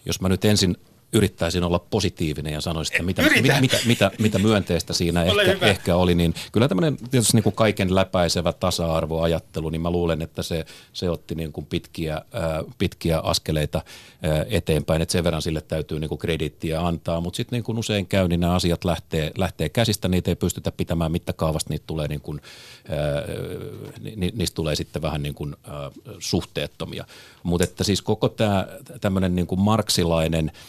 [0.05, 0.77] jos mä nyt ensin
[1.13, 5.95] yrittäisin olla positiivinen ja sanoisin, että mitä, mitä, mitä, mitä, mitä myönteistä siinä ehkä, ehkä
[5.95, 10.65] oli, niin kyllä tämmöinen tietysti niin kuin kaiken läpäisevä tasa-arvoajattelu, niin mä luulen, että se,
[10.93, 15.99] se otti niin kuin pitkiä, äh, pitkiä askeleita äh, eteenpäin, että sen verran sille täytyy
[15.99, 19.69] niin kuin krediittiä antaa, mutta sitten niin kuin usein käy, niin nämä asiat lähtee, lähtee
[19.69, 22.41] käsistä, niitä ei pystytä pitämään mittakaavasta, niitä tulee niin kuin,
[22.89, 25.73] äh, ni, niistä tulee sitten vähän niin kuin, äh,
[26.19, 27.05] suhteettomia.
[27.43, 28.67] Mutta että siis koko tämä
[29.01, 30.51] tämmöinen niin kuin marksilainen–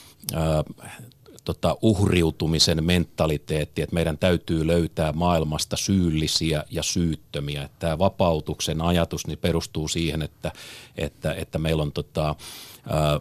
[1.44, 7.68] tota, uhriutumisen mentaliteetti, että meidän täytyy löytää maailmasta syyllisiä ja syyttömiä.
[7.78, 10.52] Tämä vapautuksen ajatus niin perustuu siihen, että,
[10.98, 12.34] että, että meillä, on, tota,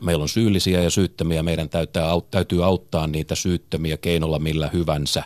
[0.01, 5.23] meillä on syyllisiä ja syyttömiä, meidän täytyy, täytyy auttaa niitä syyttömiä keinolla millä hyvänsä,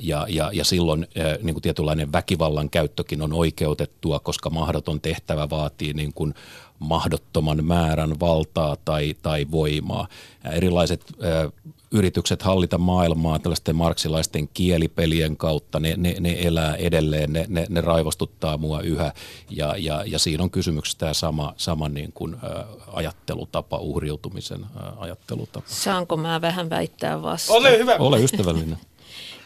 [0.00, 1.06] ja, ja, ja silloin
[1.42, 6.34] niin kuin tietynlainen väkivallan käyttökin on oikeutettua, koska mahdoton tehtävä vaatii niin kuin
[6.78, 10.08] mahdottoman määrän valtaa tai, tai voimaa.
[10.44, 11.50] Ja erilaiset ö,
[11.90, 17.80] yritykset hallita maailmaa tällaisten marksilaisten kielipelien kautta, ne, ne, ne elää edelleen, ne, ne, ne
[17.80, 19.12] raivostuttaa mua yhä
[19.50, 24.66] ja, ja, ja siinä on kysymyksessä tämä sama, sama niin kuin, ä, ajattelutapa, uhriutumisen
[24.96, 25.66] ajattelutapa.
[25.68, 27.58] Saanko mä vähän väittää vastaan?
[27.58, 27.96] Ole hyvä.
[27.98, 28.78] Ole ystävällinen.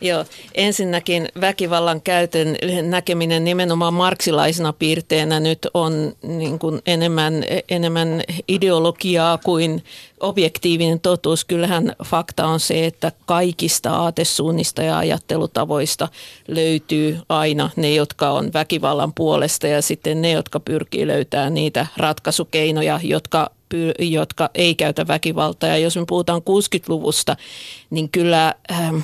[0.02, 9.38] Joo, ensinnäkin väkivallan käytön näkeminen nimenomaan marksilaisena piirteenä nyt on niin kuin enemmän, enemmän ideologiaa
[9.38, 9.84] kuin
[10.20, 11.44] objektiivinen totuus.
[11.44, 16.08] Kyllähän fakta on se, että kaikista aatesuunnista ja ajattelutavoista
[16.48, 23.00] löytyy aina ne, jotka on väkivallan puolesta ja sitten ne, jotka pyrkii löytämään niitä ratkaisukeinoja,
[23.02, 23.50] jotka
[23.98, 25.68] jotka ei käytä väkivaltaa.
[25.68, 27.36] Ja jos me puhutaan 60-luvusta,
[27.90, 28.96] niin kyllä ähm,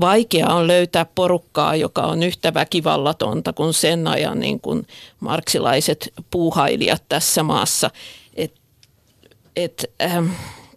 [0.00, 4.86] vaikea on löytää porukkaa, joka on yhtä väkivallatonta kuin sen ajan niin kuin
[5.20, 7.90] marksilaiset puuhailijat tässä maassa.
[8.34, 8.54] Et,
[9.56, 10.26] et, ähm,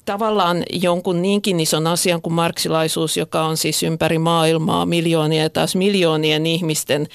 [0.05, 5.75] tavallaan jonkun niinkin ison asian kuin marksilaisuus, joka on siis ympäri maailmaa miljoonia ja taas
[5.75, 7.07] miljoonien ihmisten,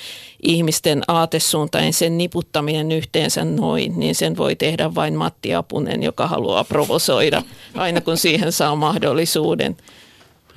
[0.42, 6.64] ihmisten aatesuuntaan, sen niputtaminen yhteensä noin, niin sen voi tehdä vain Matti Apunen, joka haluaa
[6.64, 7.42] provosoida
[7.74, 9.76] aina kun siihen saa mahdollisuuden.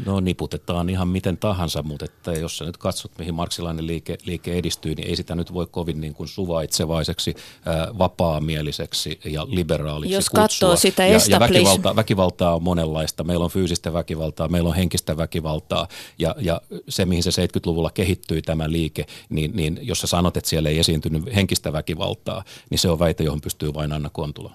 [0.05, 4.53] No niputetaan ihan miten tahansa, mutta että jos sä nyt katsot, mihin marksilainen liike, liike
[4.53, 7.35] edistyy, niin ei sitä nyt voi kovin niin kuin suvaitsevaisesti,
[7.65, 10.43] ää, vapaamieliseksi ja liberaaliksi Jos kutsua.
[10.43, 13.23] katsoo sitä ja, ja väkivalta, väkivaltaa on monenlaista.
[13.23, 15.87] Meillä on fyysistä väkivaltaa, meillä on henkistä väkivaltaa
[16.19, 20.49] ja, ja se, mihin se 70-luvulla kehittyi tämä liike, niin, niin jos sä sanot, että
[20.49, 24.53] siellä ei esiintynyt henkistä väkivaltaa, niin se on väite, johon pystyy vain Anna Kontula.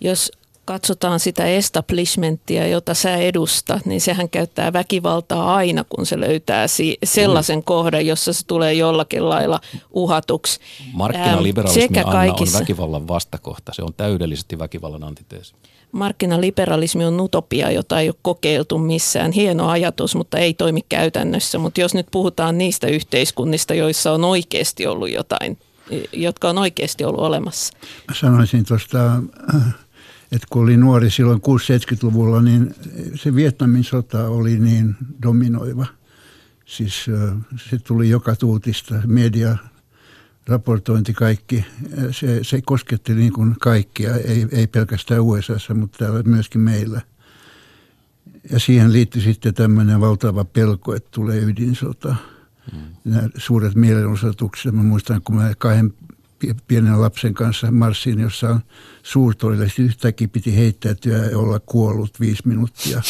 [0.00, 0.32] Jos
[0.68, 6.98] katsotaan sitä establishmenttia, jota sä edustat, niin sehän käyttää väkivaltaa aina, kun se löytää si-
[7.04, 7.62] sellaisen mm.
[7.62, 10.60] kohdan, jossa se tulee jollakin lailla uhatuksi.
[10.92, 12.58] Markkinaliberalismi Anna kaikissa.
[12.58, 13.72] on väkivallan vastakohta.
[13.74, 15.54] Se on täydellisesti väkivallan antiteesi.
[15.92, 19.32] Markkinaliberalismi on utopia, jota ei ole kokeiltu missään.
[19.32, 21.58] Hieno ajatus, mutta ei toimi käytännössä.
[21.58, 25.58] Mutta jos nyt puhutaan niistä yhteiskunnista, joissa on oikeasti ollut jotain,
[26.12, 27.72] jotka on oikeasti ollut olemassa.
[28.08, 29.14] Mä sanoisin tuosta
[29.54, 29.74] äh,
[30.32, 32.74] että kun oli nuori silloin 60-70-luvulla, niin
[33.14, 35.86] se Vietnamin sota oli niin dominoiva.
[36.64, 37.04] Siis
[37.68, 39.56] se tuli joka tuutista, media,
[40.48, 41.64] raportointi, kaikki.
[42.10, 47.00] Se, se kosketti niin kuin kaikkia, ei, ei pelkästään USA, mutta täällä myöskin meillä.
[48.50, 52.16] Ja siihen liittyi sitten tämmöinen valtava pelko, että tulee ydinsota.
[52.72, 52.78] Mm.
[53.04, 54.74] Nämä suuret mielenosoitukset.
[54.74, 55.94] Mä muistan, kun mä kahden
[56.68, 58.60] pienen lapsen kanssa marssiin, jossa on
[59.02, 59.68] suurtoille.
[59.78, 63.02] Yhtäkkiä piti heittäytyä ja olla kuollut viisi minuuttia.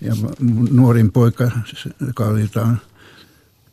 [0.00, 0.14] Ja
[0.70, 1.50] nuorin poika,
[2.06, 2.50] joka oli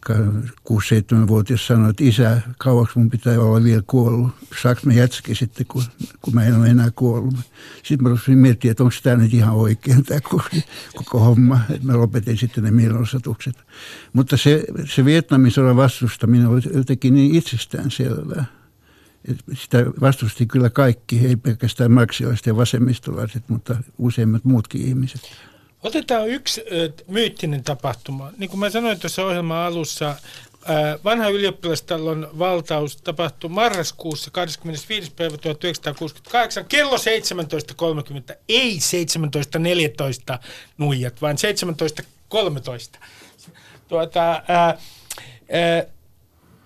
[0.09, 4.31] 6-7-vuotias, sanoi, että isä, kauaksi mun pitää olla vielä kuollut.
[4.61, 5.83] Saanko mä jätski sitten, kun,
[6.21, 7.35] kun mä en ole enää kuollut.
[7.83, 10.43] Sitten mä rupesin miettimään, että onko tämä nyt ihan oikein tämä koko,
[10.95, 11.59] koko homma.
[11.69, 13.55] Että mä lopetin sitten ne mielenosoitukset.
[14.13, 18.58] Mutta se, se Vietnamin sodan vastustaminen oli jotenkin niin itsestään selvää
[19.53, 25.21] sitä vastusti kyllä kaikki, ei pelkästään marksilaiset ja vasemmistolaiset, mutta useimmat muutkin ihmiset.
[25.83, 26.63] Otetaan yksi
[27.07, 28.31] myyttinen tapahtuma.
[28.37, 30.15] Niin kuin mä sanoin tuossa ohjelman alussa,
[31.03, 35.11] vanha ylioppilastalon valtaus tapahtui marraskuussa 25.
[35.11, 38.35] päivä 1968 kello 17.30.
[38.49, 38.79] Ei
[40.33, 40.39] 17.14
[40.77, 41.35] nuijat, vaan
[42.95, 42.99] 17.13.
[43.87, 44.77] Tuota, ää, ää,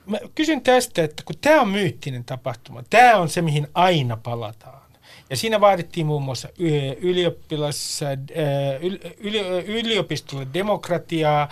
[0.05, 4.83] mä kysyn tästä, että kun tämä on myyttinen tapahtuma, tämä on se, mihin aina palataan.
[5.29, 6.49] Ja siinä vaadittiin muun muassa
[9.67, 11.49] yliopistolle demokratiaa,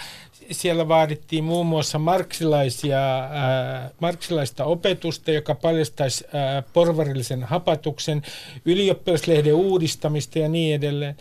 [0.51, 2.99] siellä vaadittiin muun muassa marksilaisia,
[3.99, 6.25] marksilaista opetusta, joka paljastaisi
[6.73, 8.21] porvarillisen hapatuksen,
[8.65, 11.15] ylioppilaslehden uudistamista ja niin edelleen.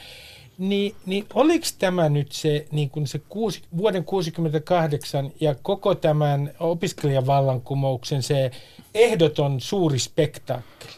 [0.60, 6.50] Niin, niin oliko tämä nyt se, niin kuin se kuusi, vuoden 68 ja koko tämän
[6.58, 8.50] opiskelijavallankumouksen se
[8.94, 10.92] ehdoton suuri spektaakkeli?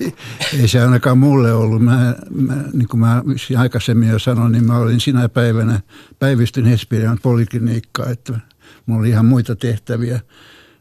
[0.00, 0.14] ei,
[0.60, 1.82] ei se ainakaan mulle ollut.
[1.82, 3.22] Mä, mä, niin kuin mä
[3.58, 5.80] aikaisemmin jo sanoin, niin mä olin sinä päivänä
[6.18, 8.40] päivystyn Hesperian polikliniikkaa, että
[8.86, 10.20] mulla oli ihan muita tehtäviä.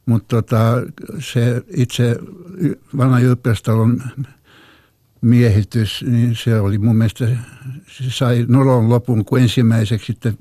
[0.06, 0.74] Mutta tota,
[1.19, 2.15] se itse
[2.97, 4.04] vanha ylioppilastalon
[5.21, 7.27] miehitys, niin se oli mun mielestä,
[7.88, 10.38] se sai nolon lopun, kun ensimmäiseksi sitten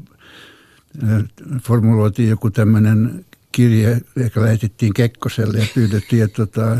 [1.62, 6.76] formuloitiin joku tämmöinen kirje, joka lähetettiin Kekkoselle ja pyydettiin, että, tota,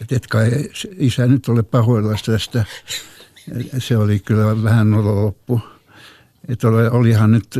[0.00, 0.50] että et kai
[0.96, 2.64] isä nyt ole pahoilla tästä.
[3.78, 5.60] Se oli kyllä vähän nolon loppu.
[6.48, 7.58] Että olihan nyt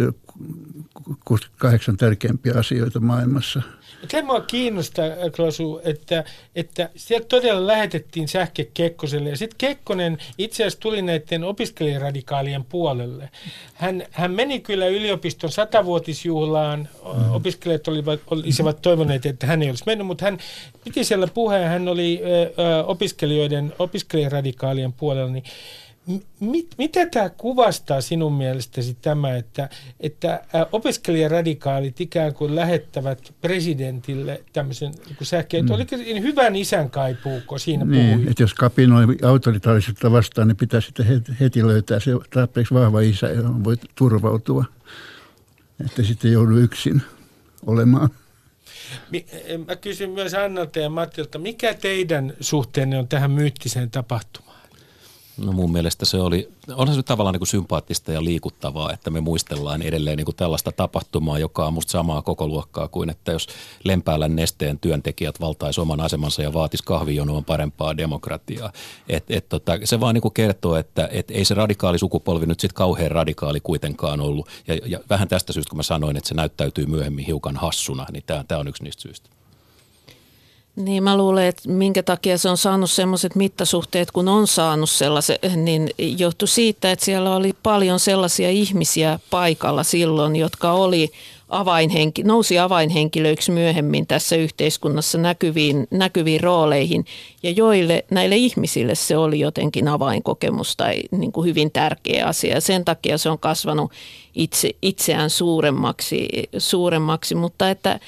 [1.25, 3.63] 68 tärkeimpiä asioita maailmassa–
[4.09, 6.25] Tämä mua kiinnostaa, Klasu, että,
[6.57, 13.31] että sieltä todella lähetettiin sähke Kekkoselle ja sitten Kekkonen itse asiassa tuli näiden opiskelijaradikaalien puolelle.
[13.75, 17.35] Hän, hän meni kyllä yliopiston satavuotisjuhlaan, mm.
[17.35, 20.39] opiskelijat olivat, olisivat toivoneet, että hän ei olisi mennyt, mutta hän
[20.85, 25.45] piti siellä puheen, hän oli ö, ö, opiskelijoiden, opiskelijaradikaalien puolella, niin
[26.41, 29.69] Mit, mitä tämä kuvastaa sinun mielestäsi tämä, että,
[30.01, 35.71] että opiskelijaradikaalit ikään kuin lähettävät presidentille tämmöisen niin sähkeen, mm.
[35.71, 38.31] oliko hyvän isän kaipuuko siinä niin, puhui?
[38.31, 43.65] että jos kapinoi autoritaarisuutta vastaan, niin pitää sitten heti löytää se tarpeeksi vahva isä, johon
[43.65, 44.65] voi turvautua,
[45.85, 47.03] että sitten joudu yksin
[47.67, 48.11] olemaan.
[49.67, 54.50] Mä kysyn myös Annalta ja Mattilta, mikä teidän suhteenne on tähän myyttiseen tapahtumaan?
[55.45, 59.21] No mun mielestä se oli, onhan se tavallaan niin kuin sympaattista ja liikuttavaa, että me
[59.21, 63.49] muistellaan edelleen niin kuin tällaista tapahtumaa, joka on musta samaa koko luokkaa kuin, että jos
[63.85, 68.73] Lempäälän nesteen työntekijät valtais oman asemansa ja vaatis kahvijonoon parempaa demokratiaa.
[69.09, 72.61] Et, et tota, se vaan niin kuin kertoo, että et ei se radikaali sukupolvi nyt
[72.61, 74.49] sitten kauhean radikaali kuitenkaan ollut.
[74.69, 78.25] Ja, ja vähän tästä syystä, kun mä sanoin, että se näyttäytyy myöhemmin hiukan hassuna, niin
[78.27, 79.40] tämä on yksi niistä syistä.
[80.77, 85.39] Niin mä luulen, että minkä takia se on saanut sellaiset mittasuhteet, kun on saanut sellaiset,
[85.57, 91.11] niin johtui siitä, että siellä oli paljon sellaisia ihmisiä paikalla silloin, jotka oli
[91.49, 97.05] avainhenki, nousi avainhenkilöiksi myöhemmin tässä yhteiskunnassa näkyviin, näkyviin rooleihin
[97.43, 102.55] ja joille näille ihmisille se oli jotenkin avainkokemus tai niin kuin hyvin tärkeä asia.
[102.55, 103.93] Ja sen takia se on kasvanut
[104.35, 106.29] itse, itseään suuremmaksi,
[106.59, 108.01] suuremmaksi mutta että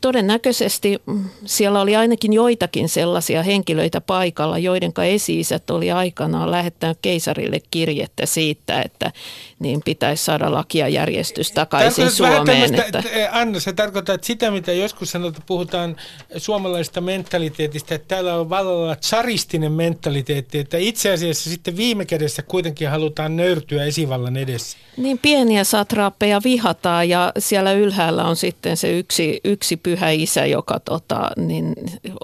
[0.00, 1.02] todennäköisesti
[1.44, 8.82] siellä oli ainakin joitakin sellaisia henkilöitä paikalla, joiden esi-isät oli aikanaan lähettänyt keisarille kirjettä siitä,
[8.82, 9.12] että
[9.58, 12.74] niin pitäisi saada lakia järjestys takaisin Suomeen.
[12.74, 13.02] Että...
[13.30, 15.96] Anna, se tarkoittaa, että sitä mitä joskus sanotaan, puhutaan
[16.36, 22.88] suomalaisesta mentaliteetistä, että täällä on vallalla tsaristinen mentaliteetti, että itse asiassa sitten viime kädessä kuitenkin
[22.88, 24.78] halutaan nöyrtyä esivallan edessä.
[24.96, 30.80] Niin pieniä satraappeja vihataan ja siellä ylhäällä on sitten se yksi, yksi pyhä isä, joka
[30.80, 31.74] tota, niin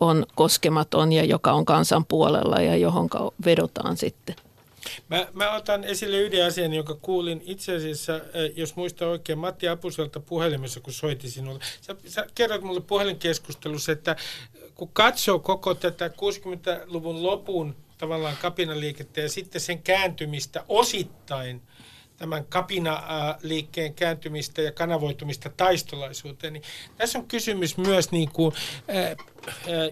[0.01, 3.09] on koskematon ja joka on kansan puolella ja johon
[3.45, 4.37] vedotaan sitten.
[5.09, 8.21] Mä, mä otan esille yhden asian, jonka kuulin itse asiassa,
[8.57, 11.61] jos muista oikein, Matti Apuselta puhelimessa, kun soiti sinulle.
[11.81, 14.17] Sä, sä kerroit mulle puhelinkeskustelussa, että
[14.75, 21.63] kun katsoo koko tätä 60-luvun lopun tavallaan kapinaliikettä ja sitten sen kääntymistä osittain
[22.21, 26.63] tämän kapinaliikkeen kääntymistä ja kanavoitumista taistolaisuuteen, niin
[26.97, 28.55] tässä on kysymys myös niin kuin,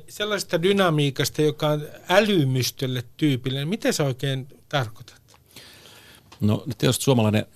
[0.08, 3.68] sellaisesta dynamiikasta, joka on älymystölle tyypillinen.
[3.68, 5.27] Miten sä oikein tarkoitat?
[6.40, 7.46] No tietysti suomalainen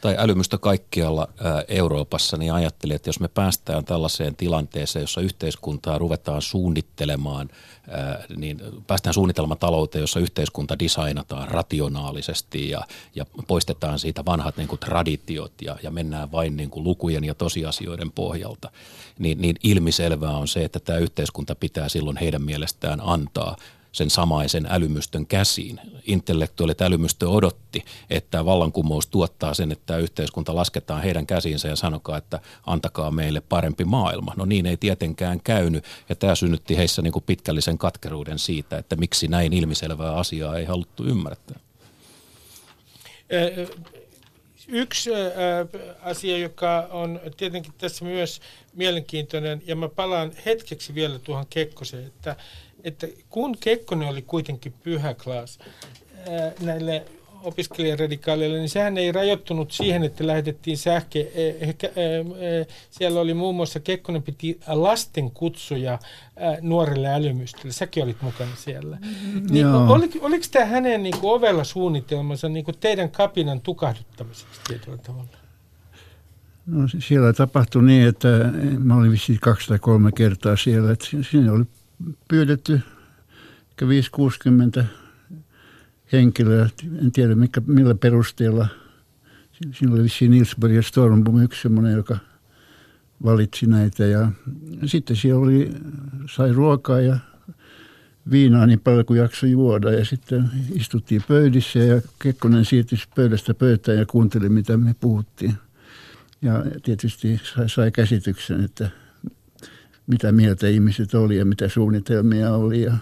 [0.00, 1.28] tai älymystö kaikkialla
[1.68, 7.48] Euroopassa, niin ajattelin, että jos me päästään tällaiseen tilanteeseen, jossa yhteiskuntaa ruvetaan suunnittelemaan,
[8.36, 12.80] niin päästään suunnitelman talouteen, jossa yhteiskunta designataan rationaalisesti ja,
[13.14, 17.34] ja poistetaan siitä vanhat niin kuin traditiot ja, ja mennään vain niin kuin lukujen ja
[17.34, 18.70] tosiasioiden pohjalta,
[19.18, 23.56] niin, niin ilmiselvää on se, että tämä yhteiskunta pitää silloin heidän mielestään antaa–
[23.92, 25.80] sen samaisen älymystön käsiin.
[26.06, 32.40] Intellektuaalit älymystö odotti, että vallankumous tuottaa sen, että yhteiskunta lasketaan heidän käsiinsä ja sanokaa, että
[32.66, 34.34] antakaa meille parempi maailma.
[34.36, 38.96] No niin ei tietenkään käynyt ja tämä synnytti heissä niin kuin pitkällisen katkeruuden siitä, että
[38.96, 41.58] miksi näin ilmiselvää asiaa ei haluttu ymmärtää.
[44.68, 45.10] Yksi
[46.02, 48.40] asia, joka on tietenkin tässä myös
[48.74, 52.36] mielenkiintoinen, ja mä palaan hetkeksi vielä tuohon Kekkoseen, että
[52.84, 55.58] että kun Kekkonen oli kuitenkin pyhä klaas
[56.60, 57.04] näille
[57.42, 61.18] opiskelijaradikaaleille, niin sehän ei rajoittunut siihen, että lähetettiin sähkö.
[62.90, 65.98] Siellä oli muun muassa Kekkonen piti lasten kutsuja
[66.60, 67.72] nuorelle älymystölle.
[67.72, 68.98] Säkin olit mukana siellä.
[69.50, 74.98] Niin, oliko, oliko tämä hänen niin kuin, ovella suunnitelmansa niin kuin teidän kapinan tukahduttamiseksi tietyllä
[74.98, 75.28] tavalla?
[76.66, 78.28] No, siellä tapahtui niin, että
[78.78, 80.92] mä olin vissiin kaksi tai kolme kertaa siellä.
[80.92, 81.64] Että siinä oli
[82.28, 82.80] pyydetty
[84.80, 84.84] 5-60
[86.12, 86.68] henkilöä,
[87.02, 88.68] en tiedä mikä, millä perusteella.
[89.72, 92.18] Siinä oli vissiin Nilsberg ja Stormbom yksi semmoinen, joka
[93.24, 94.04] valitsi näitä.
[94.04, 94.32] Ja
[94.86, 95.70] sitten siellä oli,
[96.30, 97.18] sai ruokaa ja
[98.30, 99.92] viinaa niin paljon kuin jaksoi juoda.
[99.92, 105.54] Ja sitten istuttiin pöydissä ja Kekkonen siirtyi pöydästä pöytään ja kuunteli, mitä me puhuttiin.
[106.42, 108.90] Ja tietysti sai, sai käsityksen, että–
[110.12, 112.92] mitä mieltä ihmiset oli ja mitä suunnitelmia oli ja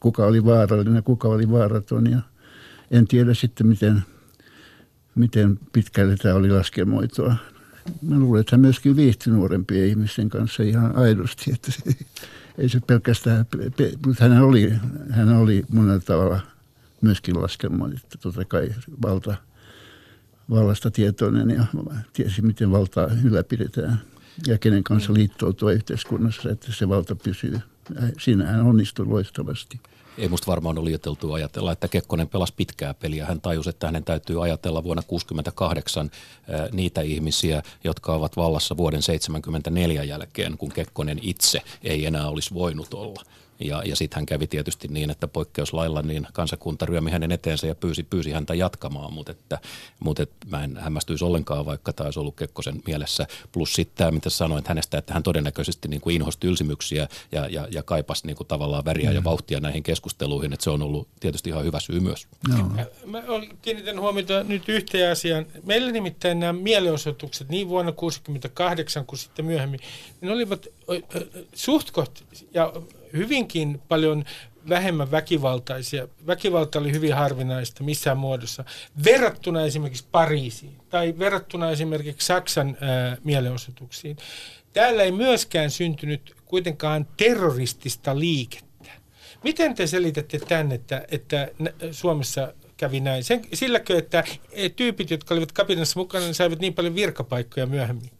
[0.00, 2.10] kuka oli vaarallinen ja kuka oli vaaraton.
[2.10, 2.18] Ja
[2.90, 4.02] en tiedä sitten, miten,
[5.14, 7.36] miten pitkälle tämä oli laskelmoitua.
[8.02, 11.52] Mä luulen, että hän myöskin viihtyi nuorempien ihmisten kanssa ihan aidosti.
[11.52, 11.82] Että se,
[12.58, 13.46] ei se pelkästään,
[14.06, 14.72] mutta hän oli,
[15.10, 16.40] hän oli monella tavalla
[17.00, 17.96] myöskin laskelmoitu.
[18.20, 19.34] Totta kai valta,
[20.50, 21.64] vallasta tietoinen ja
[22.12, 24.00] tiesi, miten valtaa ylläpidetään
[24.46, 27.60] ja kenen kanssa liittoutua yhteiskunnassa, että se valta pysyy.
[28.20, 29.80] Siinä hän onnistui loistavasti.
[30.18, 33.26] Ei musta varmaan ole liioiteltu ajatella, että Kekkonen pelasi pitkää peliä.
[33.26, 36.10] Hän tajusi, että hänen täytyy ajatella vuonna 1968
[36.72, 42.94] niitä ihmisiä, jotka ovat vallassa vuoden 1974 jälkeen, kun Kekkonen itse ei enää olisi voinut
[42.94, 43.22] olla.
[43.60, 47.74] Ja, ja sitten hän kävi tietysti niin, että poikkeuslailla niin kansakunta ryömi hänen eteensä ja
[47.74, 49.58] pyysi, pyysi häntä jatkamaan, mutta, että,
[50.00, 53.26] mutta että mä en hämmästyisi ollenkaan, vaikka taisi ollut Kekkosen mielessä.
[53.52, 57.68] Plus sitten tämä, mitä sanoin hänestä, että hän todennäköisesti niin kuin inhosti ylsimyksiä ja, ja,
[57.70, 59.14] ja kaipasi niin kuin tavallaan väriä mm.
[59.14, 62.26] ja vauhtia näihin keskusteluihin, että se on ollut tietysti ihan hyvä syy myös.
[62.48, 62.70] No.
[63.06, 63.22] Mä
[63.62, 65.46] kiinnitän huomiota nyt yhteen asiaan.
[65.64, 69.80] Meillä nimittäin nämä mielenosoitukset niin vuonna 1968 kuin sitten myöhemmin,
[70.20, 70.66] ne olivat
[71.54, 71.90] suht
[72.54, 72.72] ja
[73.16, 74.24] hyvinkin paljon
[74.68, 76.08] vähemmän väkivaltaisia.
[76.26, 78.64] Väkivalta oli hyvin harvinaista missään muodossa.
[79.04, 84.16] Verrattuna esimerkiksi Pariisiin tai verrattuna esimerkiksi Saksan ää, mielenosoituksiin.
[84.72, 88.90] Täällä ei myöskään syntynyt kuitenkaan terroristista liikettä.
[89.44, 91.48] Miten te selitätte tämän, että, että
[91.90, 93.24] Suomessa kävi näin?
[93.24, 98.10] Sen, silläkö, että e, tyypit, jotka olivat kapinassa mukana, saivat niin paljon virkapaikkoja myöhemmin?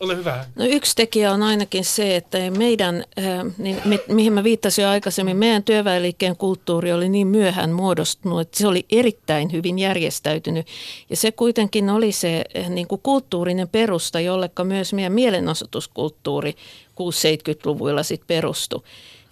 [0.00, 0.44] Ole hyvä.
[0.54, 4.88] No yksi tekijä on ainakin se, että meidän, äh, niin, mi, mihin mä viittasin jo
[4.88, 10.66] aikaisemmin, meidän työväenliikkeen kulttuuri oli niin myöhään muodostunut, että se oli erittäin hyvin järjestäytynyt.
[11.10, 16.54] Ja se kuitenkin oli se äh, niin kuin kulttuurinen perusta, jollekka myös meidän mielenosoituskulttuuri
[17.00, 18.82] 6-70-luvuilla sitten perustui.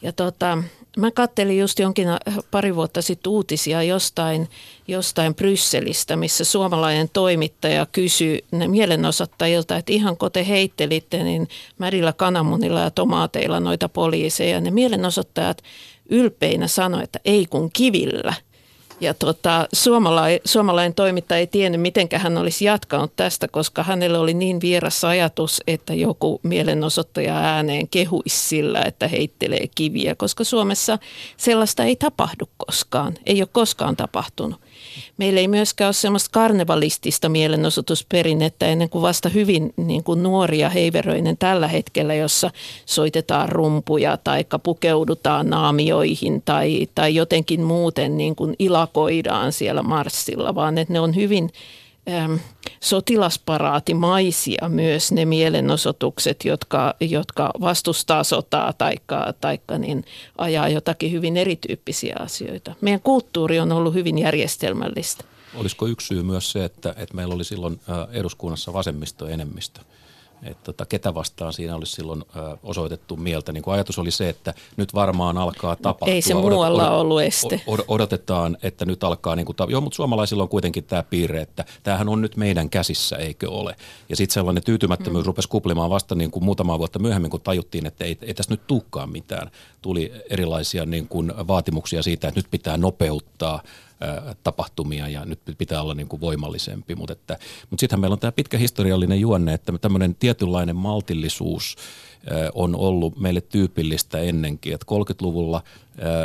[0.03, 0.59] Ja tota,
[0.97, 2.09] Mä kattelin just jonkin
[2.51, 4.49] pari vuotta sitten uutisia jostain,
[4.89, 12.81] jostain Brysselistä, missä suomalainen toimittaja kysyi mielenosoittajilta, että ihan kun te heittelitte niin märillä kananmunilla
[12.81, 14.61] ja tomaateilla noita poliiseja.
[14.61, 15.63] Ne mielenosoittajat
[16.11, 18.35] ylpeinä sanoivat, että ei kun kivillä–
[19.01, 24.35] ja tota, suomalainen, suomalainen toimittaja ei tiennyt, miten hän olisi jatkanut tästä, koska hänelle oli
[24.35, 30.99] niin vieras ajatus, että joku mielenosoittaja ääneen kehuisi sillä, että heittelee kiviä, koska Suomessa
[31.37, 34.66] sellaista ei tapahdu koskaan, ei ole koskaan tapahtunut.
[35.17, 41.39] Meillä ei myöskään ole semmoista karnevalistista mielenosoitusperinnettä ennen kuin vasta hyvin niin kuin nuoria heiveröinen
[41.39, 42.51] tällä hetkellä, jossa
[42.87, 50.79] soitetaan rumpuja tai pukeudutaan naamioihin tai, tai jotenkin muuten niin kuin ilakoidaan siellä marssilla, vaan
[50.79, 51.51] että ne on hyvin
[52.09, 52.39] äm,
[52.81, 58.95] sotilasparaatimaisia myös ne mielenosoitukset, jotka, jotka vastustaa sotaa tai
[59.41, 60.05] taikka niin
[60.39, 62.75] ajaa jotakin hyvin erityyppisiä asioita.
[62.81, 65.25] Meidän kulttuuri on ollut hyvin järjestelmällistä.
[65.55, 67.81] Olisiko yksi syy myös se, että, että meillä oli silloin
[68.13, 69.81] eduskunnassa vasemmisto enemmistö?
[70.43, 73.53] Että tota, ketä vastaan siinä olisi silloin ö, osoitettu mieltä.
[73.53, 76.15] Niin kuin ajatus oli se, että nyt varmaan alkaa tapahtua.
[76.15, 77.61] Ei se muualla odot, odot, ollut este.
[77.89, 82.09] Odotetaan, että nyt alkaa, niin kuin, joo, mutta suomalaisilla on kuitenkin tämä piirre, että tämähän
[82.09, 83.77] on nyt meidän käsissä, eikö ole.
[84.09, 85.27] Ja sitten sellainen tyytymättömyys hmm.
[85.27, 88.67] rupesi kuplimaan vasta niin kuin muutama vuotta myöhemmin, kun tajuttiin, että ei, ei tässä nyt
[88.67, 89.51] tulekaan mitään.
[89.83, 93.63] Tuli erilaisia niin kuin, vaatimuksia siitä, että nyt pitää nopeuttaa–
[94.43, 96.95] tapahtumia ja nyt pitää olla niin kuin voimallisempi.
[96.95, 97.39] Mutta, että,
[97.71, 101.77] mutta sittenhän meillä on tämä pitkä historiallinen juonne, että tämmöinen tietynlainen maltillisuus
[102.55, 104.75] on ollut meille tyypillistä ennenkin.
[104.75, 105.63] Että 30-luvulla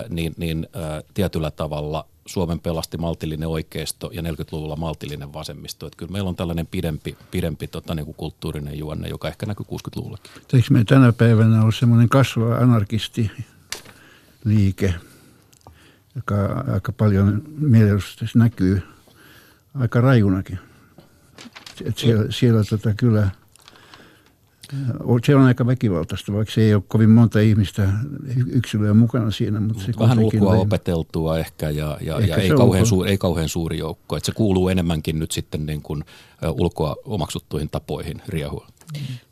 [0.10, 0.68] niin, niin
[1.14, 5.88] tietyllä tavalla Suomen pelasti maltillinen oikeisto ja 40-luvulla maltillinen vasemmisto.
[5.88, 9.66] Että kyllä meillä on tällainen pidempi, pidempi tota, niin kuin kulttuurinen juonne, joka ehkä näkyy
[9.72, 10.32] 60-luvullakin.
[10.54, 13.32] Eikö me tänä päivänä ole semmoinen kasvava anarkisti
[14.46, 14.94] liike,
[16.16, 18.82] joka aika paljon mielestäni näkyy
[19.76, 20.60] aika rajunakin.
[21.86, 23.30] Et siellä, siellä tota kyllä,
[25.26, 27.90] se on aika väkivaltaista, vaikka se ei ole kovin monta ihmistä,
[28.48, 29.60] yksilöä mukana siinä.
[29.60, 33.18] Mutta se Vähän ulkoa le- opeteltua ehkä ja, ja, ehkä ja ei, kauhean suuri, ei
[33.18, 34.18] kauhean suuri joukko.
[34.18, 36.04] Et se kuuluu enemmänkin nyt sitten niin kuin
[36.52, 38.68] ulkoa omaksuttuihin tapoihin riehua.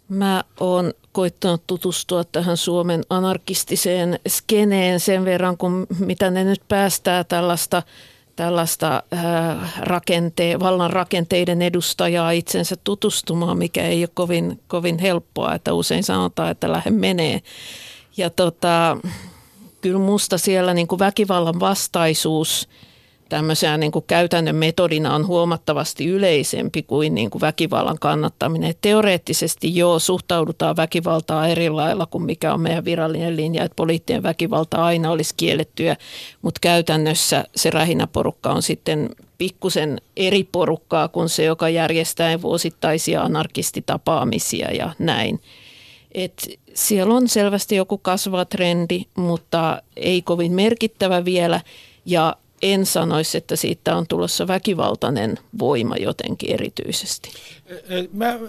[0.09, 7.23] Mä oon koittanut tutustua tähän Suomen anarkistiseen skeneen sen verran, kun mitä ne nyt päästää
[7.23, 7.83] tällaista,
[8.35, 15.73] tällaista äh, rakente, vallan rakenteiden edustajaa itsensä tutustumaan, mikä ei ole kovin, kovin helppoa, että
[15.73, 17.41] usein sanotaan, että lähde menee.
[18.17, 18.97] Ja tota,
[19.81, 22.67] kyllä musta siellä niin kuin väkivallan vastaisuus–
[23.29, 28.73] tämmöisenä niin kuin käytännön metodina on huomattavasti yleisempi kuin, niin kuin väkivallan kannattaminen.
[28.81, 34.85] teoreettisesti joo, suhtaudutaan väkivaltaa eri lailla kuin mikä on meidän virallinen linja, että poliittinen väkivalta
[34.85, 35.95] aina olisi kiellettyä,
[36.41, 44.71] mutta käytännössä se rähinäporukka on sitten pikkusen eri porukkaa kuin se, joka järjestää vuosittaisia anarkistitapaamisia
[44.71, 45.41] ja näin.
[46.11, 51.61] Et siellä on selvästi joku kasvava trendi, mutta ei kovin merkittävä vielä.
[52.05, 57.29] Ja en sanoisi, että siitä on tulossa väkivaltainen voima jotenkin erityisesti.
[58.13, 58.39] Mä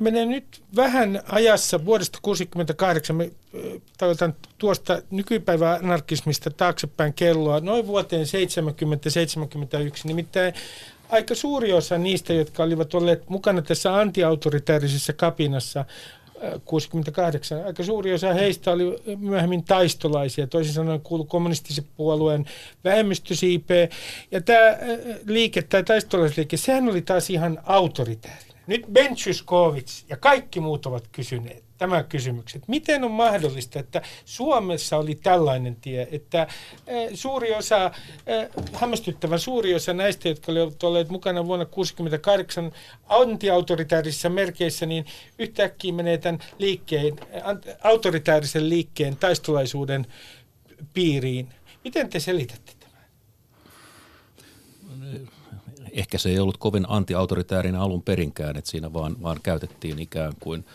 [0.00, 3.30] menen nyt vähän ajassa vuodesta 1968, me
[4.58, 8.28] tuosta nykypäivän anarkismista taaksepäin kelloa, noin vuoteen 70-71,
[10.04, 10.54] nimittäin
[11.08, 15.84] aika suuri osa niistä, jotka olivat olleet mukana tässä antiautoritäärisessä kapinassa,
[16.64, 17.64] 68.
[17.66, 22.44] Aika suuri osa heistä oli myöhemmin taistolaisia, toisin sanoen kuului kommunistisen puolueen
[22.84, 23.88] vähemmistösiipeen.
[24.30, 24.78] Ja tämä
[25.26, 28.56] liike, tämä taistolaisliike, sehän oli taas ihan autoritäärinen.
[28.66, 29.16] Nyt Ben
[30.08, 32.68] ja kaikki muut ovat kysyneet, tämä kysymykset.
[32.68, 36.46] Miten on mahdollista, että Suomessa oli tällainen tie, että
[36.86, 37.90] eh, suuri osa,
[38.26, 42.72] eh, hämmästyttävän suuri osa näistä, jotka olivat olleet mukana vuonna 1968
[43.08, 45.04] antiautoritaarisissa merkeissä, niin
[45.38, 47.16] yhtäkkiä menee tämän liikkeen,
[47.84, 50.06] autoritaarisen liikkeen taistolaisuuden
[50.94, 51.48] piiriin.
[51.84, 53.06] Miten te selitätte tämän?
[55.92, 60.64] Ehkä se ei ollut kovin antiautoritäärinen alun perinkään, että siinä vaan, vaan käytettiin ikään kuin–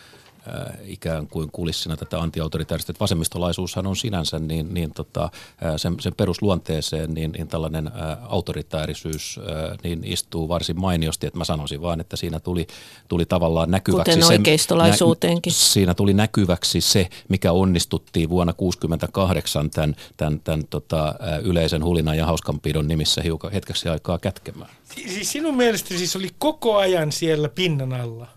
[0.84, 2.91] ikään kuin kulissina tätä antiautoritaarista.
[2.91, 7.91] Että vasemmistolaisuushan on sinänsä niin, niin tota, äh, sen, sen perusluonteeseen niin, niin tällainen ä,
[8.12, 11.28] äh, autoritäärisyys ä, niin istuu varsin mainiosti.
[11.28, 12.68] Että mä sanoisin vaan, että siinä tuli,
[13.08, 15.54] tuli tavallaan näkyväksi Kuten oikeistolaisuuteenkin.
[15.54, 21.84] Se, nä, siinä tuli näkyväksi se, mikä onnistuttiin vuonna 1968 tämän, tämän, tämän tota, yleisen
[21.84, 24.70] hulinan ja hauskanpidon nimissä hiukan hetkeksi aikaa kätkemään.
[24.95, 28.37] Siis sinun mielestä siis oli koko ajan siellä pinnan alla?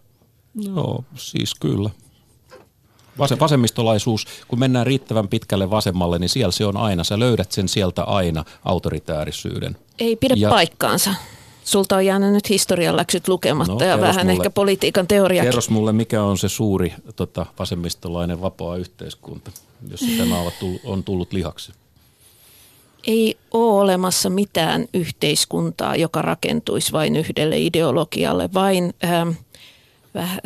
[0.55, 1.91] No siis kyllä.
[3.41, 7.05] Vasemmistolaisuus, kun mennään riittävän pitkälle vasemmalle, niin siellä se on aina.
[7.05, 9.77] Sä löydät sen sieltä aina, autoritäärisyyden.
[9.99, 11.15] Ei pidä ja, paikkaansa.
[11.65, 15.43] Sulta on jäänyt nyt historian läksyt lukematta no, ja vähän mulle, ehkä politiikan teoria.
[15.43, 19.51] Kerros mulle, mikä on se suuri tota, vasemmistolainen vapaa yhteiskunta,
[19.91, 21.73] jossa tämä on tullut, on tullut lihaksi?
[23.07, 28.95] Ei ole olemassa mitään yhteiskuntaa, joka rakentuisi vain yhdelle ideologialle, vain...
[29.05, 29.29] Ähm,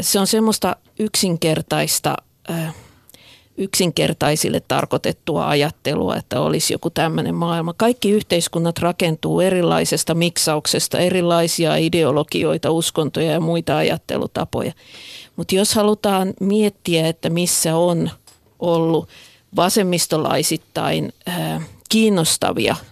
[0.01, 2.17] se on semmoista yksinkertaista,
[3.57, 7.75] yksinkertaisille tarkoitettua ajattelua, että olisi joku tämmöinen maailma.
[7.77, 14.73] Kaikki yhteiskunnat rakentuu erilaisesta miksauksesta, erilaisia ideologioita, uskontoja ja muita ajattelutapoja.
[15.37, 18.11] Mutta jos halutaan miettiä, että missä on
[18.59, 19.09] ollut
[19.57, 21.13] vasemmistolaisittain
[21.89, 22.77] kiinnostavia–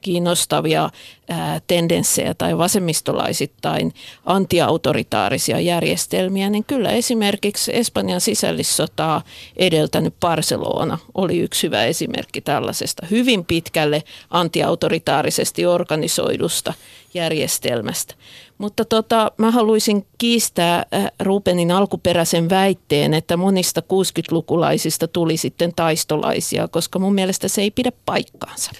[0.00, 0.90] kiinnostavia
[1.28, 3.94] ää, tendenssejä tai vasemmistolaisittain
[4.26, 9.22] antiautoritaarisia järjestelmiä, niin kyllä esimerkiksi Espanjan sisällissotaa
[9.56, 16.74] edeltänyt Barcelona oli yksi hyvä esimerkki tällaisesta hyvin pitkälle antiautoritaarisesti organisoidusta
[17.14, 18.14] järjestelmästä.
[18.58, 26.68] Mutta tota, mä haluaisin kiistää äh, Rubenin alkuperäisen väitteen, että monista 60-lukulaisista tuli sitten taistolaisia,
[26.68, 28.70] koska mun mielestä se ei pidä paikkaansa.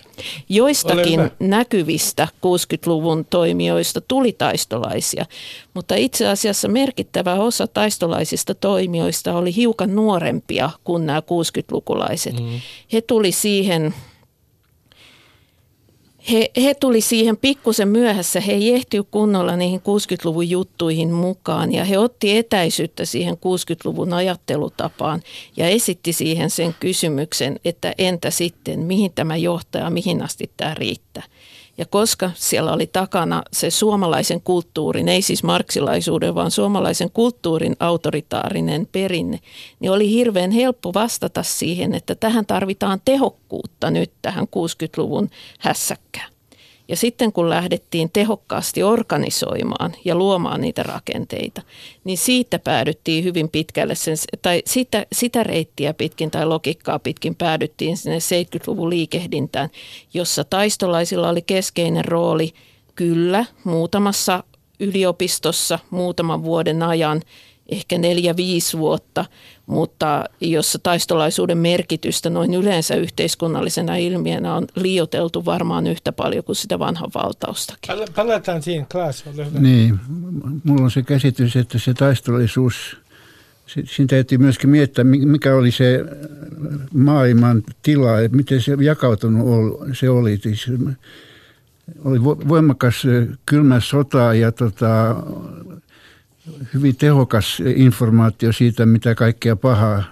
[0.48, 5.26] Joistakin näkyvistä 60-luvun toimijoista tuli taistolaisia,
[5.74, 12.40] mutta itse asiassa merkittävä osa taistolaisista toimijoista oli hiukan nuorempia kuin nämä 60-lukulaiset.
[12.40, 12.60] Mm.
[12.92, 13.94] He tuli siihen
[16.32, 18.40] he, he tuli siihen pikkusen myöhässä.
[18.40, 25.22] He ei kunnolla niihin 60-luvun juttuihin mukaan ja he otti etäisyyttä siihen 60-luvun ajattelutapaan
[25.56, 31.22] ja esitti siihen sen kysymyksen, että entä sitten, mihin tämä johtaa, mihin asti tämä riittää.
[31.78, 38.88] Ja koska siellä oli takana se suomalaisen kulttuurin, ei siis marksilaisuuden, vaan suomalaisen kulttuurin autoritaarinen
[38.92, 39.38] perinne,
[39.80, 46.37] niin oli hirveän helppo vastata siihen, että tähän tarvitaan tehokkuutta nyt tähän 60-luvun hässäkkään.
[46.88, 51.62] Ja sitten kun lähdettiin tehokkaasti organisoimaan ja luomaan niitä rakenteita,
[52.04, 57.96] niin siitä päädyttiin hyvin pitkälle, sen, tai sitä, sitä reittiä pitkin tai logiikkaa pitkin päädyttiin
[57.96, 59.68] sinne 70-luvun liikehdintään,
[60.14, 62.52] jossa taistolaisilla oli keskeinen rooli
[62.94, 64.44] kyllä muutamassa
[64.80, 67.22] yliopistossa muutaman vuoden ajan,
[67.68, 69.24] ehkä neljä-viisi vuotta,
[69.66, 76.78] mutta jossa taistolaisuuden merkitystä noin yleensä yhteiskunnallisena ilmiönä on liioteltu varmaan yhtä paljon kuin sitä
[76.78, 77.94] vanhan valtaustakin.
[78.16, 79.24] Palataan siihen, Klaas,
[79.58, 80.00] Niin,
[80.64, 82.96] mulla on se käsitys, että se taistolaisuus,
[83.66, 86.04] siinä täytyy myöskin miettiä, mikä oli se
[86.94, 90.36] maailman tila, että miten se jakautunut se oli.
[90.36, 90.66] Siis
[92.04, 93.02] oli voimakas
[93.46, 95.16] kylmä sota ja tota,
[96.74, 100.04] hyvin tehokas informaatio siitä, mitä kaikkea pahaa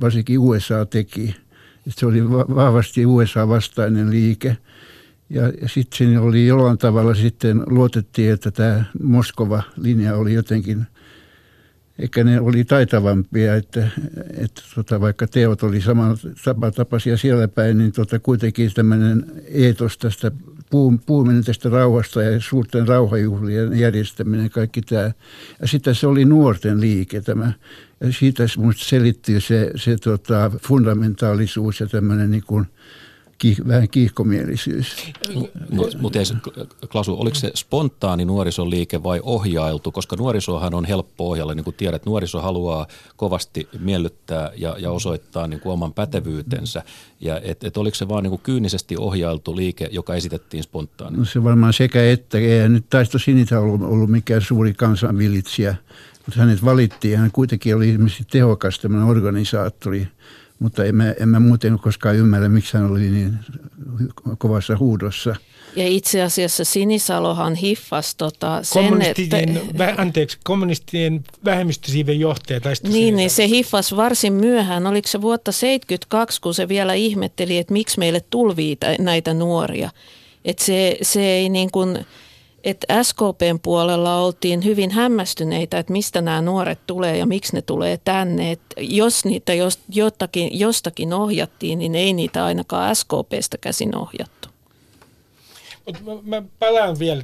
[0.00, 1.36] varsinkin USA teki.
[1.88, 4.56] Se oli vahvasti USA-vastainen liike.
[5.30, 10.86] Ja, sitten oli jollain tavalla sitten luotettiin, että tämä Moskova-linja oli jotenkin,
[11.98, 13.88] ehkä ne oli taitavampia, että,
[14.36, 15.80] että tota, vaikka teot oli
[16.44, 20.30] samantapaisia siellä päin, niin tota, kuitenkin tämmöinen eetos tästä
[21.06, 25.12] puhuminen tästä rauhasta ja suurten rauhajuhlien järjestäminen, kaikki tämä.
[25.60, 27.52] Ja sitten se oli nuorten liike tämä.
[28.00, 32.66] Ja siitä minusta selittyy se, se tota, fundamentaalisuus ja tämmöinen niin kuin
[33.44, 34.96] kiih, vähän kiihkomielisyys.
[35.70, 36.12] Mutta mut
[36.92, 39.92] Klasu, oliko se spontaani nuorisoliike vai ohjailtu?
[39.92, 42.86] Koska nuorisohan on helppo ohjalla, niin kuin tiedät, nuoriso haluaa
[43.16, 46.82] kovasti miellyttää ja, ja osoittaa niin kuin oman pätevyytensä.
[47.20, 51.18] Ja et, et oliko se vaan niin kuin kyynisesti ohjailtu liike, joka esitettiin spontaani?
[51.18, 52.38] No se varmaan sekä että.
[52.38, 55.76] Ei nyt Taisto Sinitä ollut, ollut mikään suuri kansanvilitsijä,
[56.26, 57.18] mutta hänet valittiin.
[57.18, 60.08] Hän kuitenkin oli ilmeisesti tehokas tämmöinen organisaattori–
[60.64, 63.38] mutta en mä, en mä muuten koskaan ymmärrä, miksi hän oli niin
[64.38, 65.36] kovassa huudossa.
[65.76, 69.36] Ja itse asiassa Sinisalohan hiffasi tota sen, että...
[69.78, 72.60] Vä, anteeksi, kommunistien vähemmistösiiven johtaja.
[72.88, 74.86] Niin, niin, se hiffasi varsin myöhään.
[74.86, 79.90] Oliko se vuotta 72, kun se vielä ihmetteli, että miksi meille tulvii näitä nuoria.
[80.44, 82.06] Että se, se ei niin kuin
[82.64, 87.98] että SKPn puolella oltiin hyvin hämmästyneitä, että mistä nämä nuoret tulee ja miksi ne tulee
[88.04, 88.52] tänne.
[88.52, 89.52] Että jos niitä
[89.88, 94.53] jostakin, jostakin ohjattiin, niin ei niitä ainakaan SKPstä käsin ohjattu.
[95.86, 97.22] Mut mä, mä palaan vielä,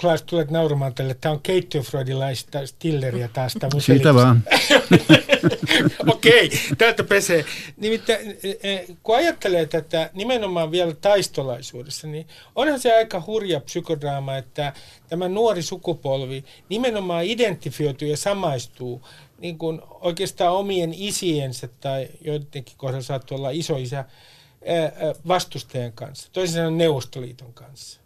[0.00, 1.16] Klaas, tulet nauramaan tälle.
[1.20, 3.54] Tämä on keittiöfreudilaista stilleria taas.
[3.78, 4.42] Siitä vaan.
[6.14, 7.44] Okei, okay, täältä pesee.
[7.76, 14.36] Nimittäin e, e, kun ajattelee tätä nimenomaan vielä taistolaisuudessa, niin onhan se aika hurja psykodraama,
[14.36, 14.72] että
[15.08, 19.02] tämä nuori sukupolvi nimenomaan identifioituu ja samaistuu
[19.38, 24.04] niin kuin oikeastaan omien isiensä tai joidenkin kohdalla saattoi olla isoisä
[25.28, 28.00] vastustajan kanssa, toisin sanoen Neuvostoliiton kanssa.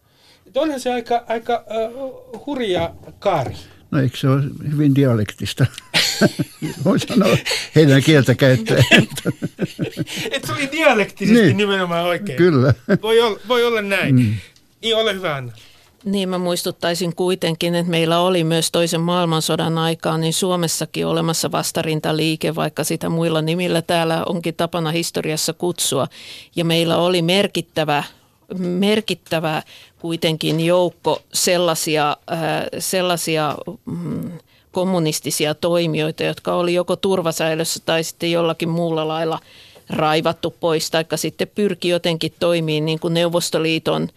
[0.46, 3.56] Että onhan se aika, aika uh, hurja kaari.
[3.90, 4.42] No eikö se ole
[4.72, 5.66] hyvin dialektista?
[6.84, 7.36] Voin sanoa
[7.74, 8.84] heidän kieltä käyttäen.
[10.32, 11.56] Et se oli dialektisesti niin.
[11.56, 12.38] nimenomaan oikein.
[12.38, 12.74] Kyllä.
[13.02, 14.14] Voi olla, voi olla näin.
[14.14, 14.34] Mm.
[14.82, 15.52] Niin, ole hyvä Anna.
[16.06, 22.54] Niin mä muistuttaisin kuitenkin, että meillä oli myös toisen maailmansodan aikaan niin Suomessakin olemassa vastarintaliike,
[22.54, 26.08] vaikka sitä muilla nimillä täällä onkin tapana historiassa kutsua.
[26.56, 28.04] Ja meillä oli merkittävä,
[28.58, 29.62] merkittävä
[29.98, 32.38] kuitenkin joukko sellaisia, äh,
[32.78, 34.32] sellaisia mm,
[34.72, 39.38] kommunistisia toimijoita, jotka oli joko turvasäilössä tai sitten jollakin muulla lailla
[39.90, 44.08] raivattu pois, tai sitten pyrki jotenkin toimimaan niin kuin Neuvostoliiton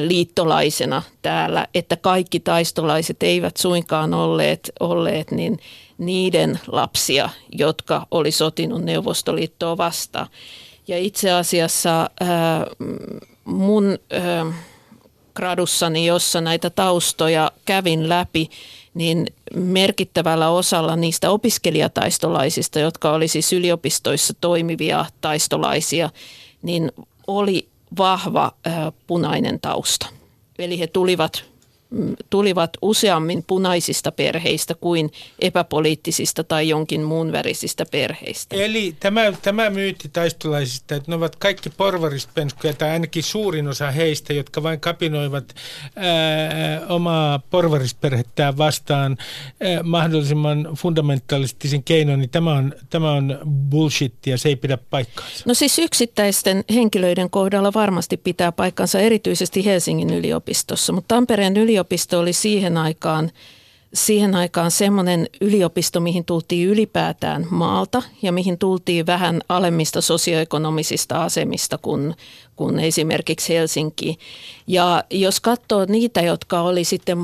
[0.00, 5.58] liittolaisena täällä, että kaikki taistolaiset eivät suinkaan olleet, olleet niin
[5.98, 10.26] niiden lapsia, jotka oli sotinut Neuvostoliittoa vastaan.
[10.88, 12.28] Ja itse asiassa äh,
[13.44, 14.54] mun äh,
[15.34, 18.50] gradussani, jossa näitä taustoja kävin läpi,
[18.94, 26.10] niin merkittävällä osalla niistä opiskelijataistolaisista, jotka oli siis yliopistoissa toimivia taistolaisia,
[26.62, 26.92] niin
[27.26, 28.52] oli vahva
[29.06, 30.06] punainen tausta.
[30.58, 31.51] Eli he tulivat
[32.30, 38.56] tulivat useammin punaisista perheistä kuin epäpoliittisista tai jonkin muun värisistä perheistä.
[38.56, 44.32] Eli tämä, tämä myytti taistolaisista, että ne ovat kaikki porvarispenskoja tai ainakin suurin osa heistä,
[44.32, 45.54] jotka vain kapinoivat
[45.96, 49.16] ää, omaa porvarisperhettään vastaan
[49.60, 53.38] ää, mahdollisimman fundamentalistisin keinoin, niin tämä on, tämä on
[53.70, 55.44] bullshit ja se ei pidä paikkaansa.
[55.46, 62.18] No siis yksittäisten henkilöiden kohdalla varmasti pitää paikkansa erityisesti Helsingin yliopistossa, mutta Tampereen yliopistossa yliopisto
[62.18, 63.30] oli siihen aikaan,
[63.94, 71.78] siihen aikaan semmoinen yliopisto, mihin tultiin ylipäätään maalta ja mihin tultiin vähän alemmista sosioekonomisista asemista
[71.78, 72.14] kuin,
[72.56, 74.18] kuin esimerkiksi Helsinki.
[74.66, 77.18] Ja jos katsoo niitä, jotka oli sitten,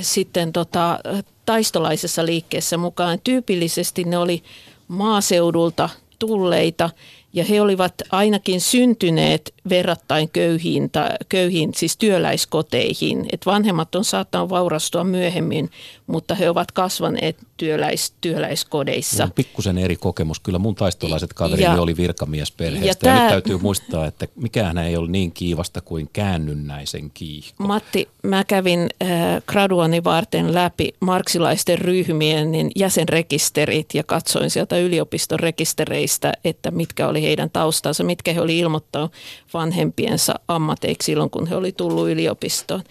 [0.00, 0.98] sitten tota,
[1.46, 4.42] taistolaisessa liikkeessä mukaan, tyypillisesti ne oli
[4.88, 5.88] maaseudulta
[6.18, 6.90] tulleita
[7.32, 13.26] ja he olivat ainakin syntyneet verrattain köyhiin, ta, köyhiin siis työläiskoteihin.
[13.32, 15.70] Et vanhemmat on saattanut vaurastua myöhemmin,
[16.06, 19.24] mutta he ovat kasvaneet työläis, työläiskodeissa.
[19.24, 20.40] On pikkusen eri kokemus.
[20.40, 23.08] Kyllä mun taistolaiset kaverini oli virkamiesperheestä.
[23.08, 27.64] Ja, ja, ja nyt täytyy muistaa, että mikään ei ole niin kiivasta kuin käännynnäisen kiihko.
[27.64, 29.08] Matti, mä kävin äh,
[29.46, 37.22] graduani varten läpi marksilaisten ryhmien niin jäsenrekisterit ja katsoin sieltä yliopiston rekistereistä, että mitkä oli
[37.22, 39.12] heidän taustansa, mitkä he oli ilmoittanut
[39.56, 42.82] vanhempiensa ammateiksi silloin, kun he oli tullut yliopistoon.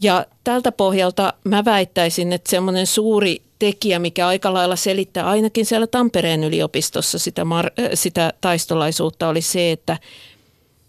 [0.00, 5.86] Ja, tältä pohjalta mä väittäisin, että semmoinen suuri tekijä, mikä aika lailla selittää ainakin siellä
[5.86, 9.98] Tampereen yliopistossa sitä, mar- sitä taistolaisuutta, oli se, että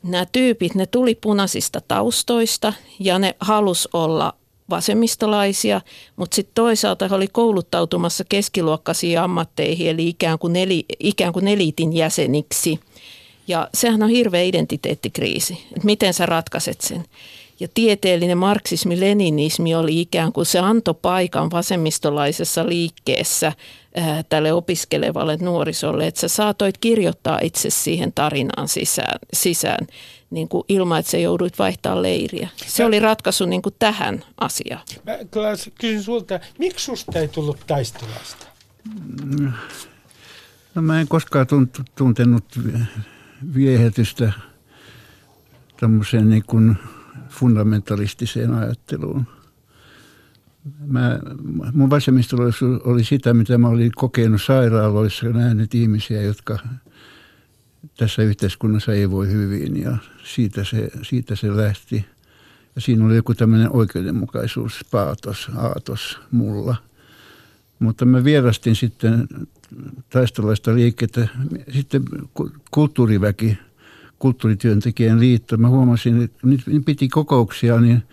[0.03, 4.33] nämä tyypit, ne tuli punaisista taustoista ja ne halus olla
[4.69, 5.81] vasemmistolaisia,
[6.15, 11.93] mutta sitten toisaalta he oli kouluttautumassa keskiluokkaisiin ammatteihin, eli ikään kuin, eli, ikään kuin eliitin
[11.93, 12.79] jäseniksi.
[13.49, 17.05] Ja sehän on hirveä identiteettikriisi, että miten sä ratkaiset sen.
[17.59, 23.53] Ja tieteellinen marksismi-leninismi oli ikään kuin se antoi paikan vasemmistolaisessa liikkeessä
[23.95, 29.87] ää, tälle opiskelevalle nuorisolle, että sä saatoit kirjoittaa itse siihen tarinaan sisään, sisään
[30.29, 32.49] niin kuin ilman, että sä jouduit vaihtaa leiriä.
[32.67, 34.81] Se oli ratkaisu niin kuin tähän asiaan.
[35.05, 38.45] Mä Klaas, kysyn sulta, miksi susta ei tullut taistolaista?
[40.75, 42.45] No mä en koskaan tunt- tuntenut
[43.55, 44.31] viehätystä
[45.79, 46.77] tämmöiseen niin kuin
[47.29, 49.27] fundamentalistiseen ajatteluun.
[50.85, 51.19] Mä,
[51.73, 56.59] mun vasemmistolaisuus oli sitä, mitä mä olin kokenut sairaaloissa nähnyt ihmisiä, jotka
[57.97, 62.05] tässä yhteiskunnassa ei voi hyvin ja siitä se, siitä se lähti.
[62.75, 66.75] Ja siinä oli joku tämmöinen oikeudenmukaisuus, paatos, aatos mulla.
[67.79, 69.27] Mutta mä vierastin sitten
[70.09, 71.27] taistolaista liikettä.
[71.73, 72.03] Sitten
[72.71, 73.57] kulttuuriväki,
[74.19, 78.03] kulttuurityöntekijän liitto, mä huomasin, että nyt piti kokouksia, niin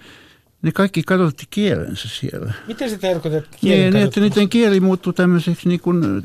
[0.63, 2.53] ne kaikki kadotti kielensä siellä.
[2.67, 6.23] Miten se tarkoittaa, että Niin, kielen niin, että niiden kieli muuttui tämmöiseksi niin kuin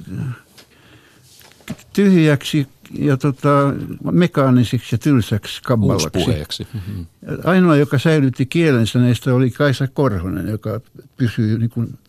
[1.94, 2.68] tyhjäksi
[3.00, 3.74] ja tota,
[4.12, 6.68] mekaanisiksi ja tylsäksi kabbalaksi.
[6.74, 7.02] Mhm.
[7.44, 10.82] Ainoa, joka säilytti kielensä näistä oli Kaisa Korhonen, joka
[11.18, 12.00] pysyy niin kuin,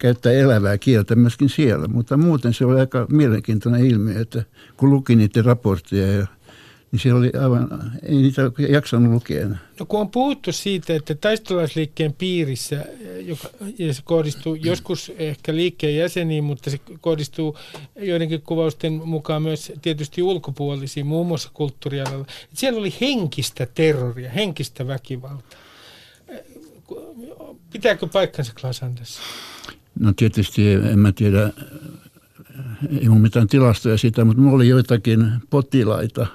[0.00, 1.88] käyttää elävää kieltä myöskin siellä.
[1.88, 4.44] Mutta muuten se oli aika mielenkiintoinen ilmiö, että
[4.76, 6.26] kun luki niiden raportteja, ja,
[6.92, 9.58] niin siellä oli aivan, ei niitä jaksanut lukea enää.
[9.80, 12.84] No kun on puhuttu siitä, että taistolaisliikkeen piirissä,
[13.20, 13.48] joka,
[13.78, 17.56] ja se kohdistuu joskus ehkä liikkeen jäseniin, mutta se kohdistuu
[17.96, 22.26] joidenkin kuvausten mukaan myös tietysti ulkopuolisiin, muun muassa kulttuurialalla.
[22.54, 25.60] Siellä oli henkistä terroria, henkistä väkivaltaa.
[27.72, 29.24] Pitääkö paikkansa Klaas Andersson?
[29.98, 31.52] No tietysti en mä tiedä,
[33.00, 36.26] ei ole mitään tilastoja siitä, mutta minulla oli joitakin potilaita.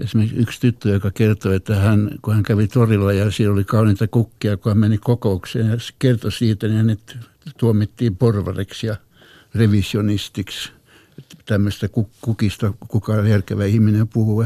[0.00, 4.08] Esimerkiksi yksi tyttö, joka kertoi, että hän, kun hän kävi torilla ja siellä oli kauniita
[4.08, 7.18] kukkia, kun hän meni kokoukseen ja kertoi siitä, niin hänet
[7.58, 8.96] tuomittiin porvariksi ja
[9.54, 10.72] revisionistiksi.
[11.46, 11.88] Tämmöistä
[12.20, 14.44] kukista kukaan järkevä ihminen puhuu.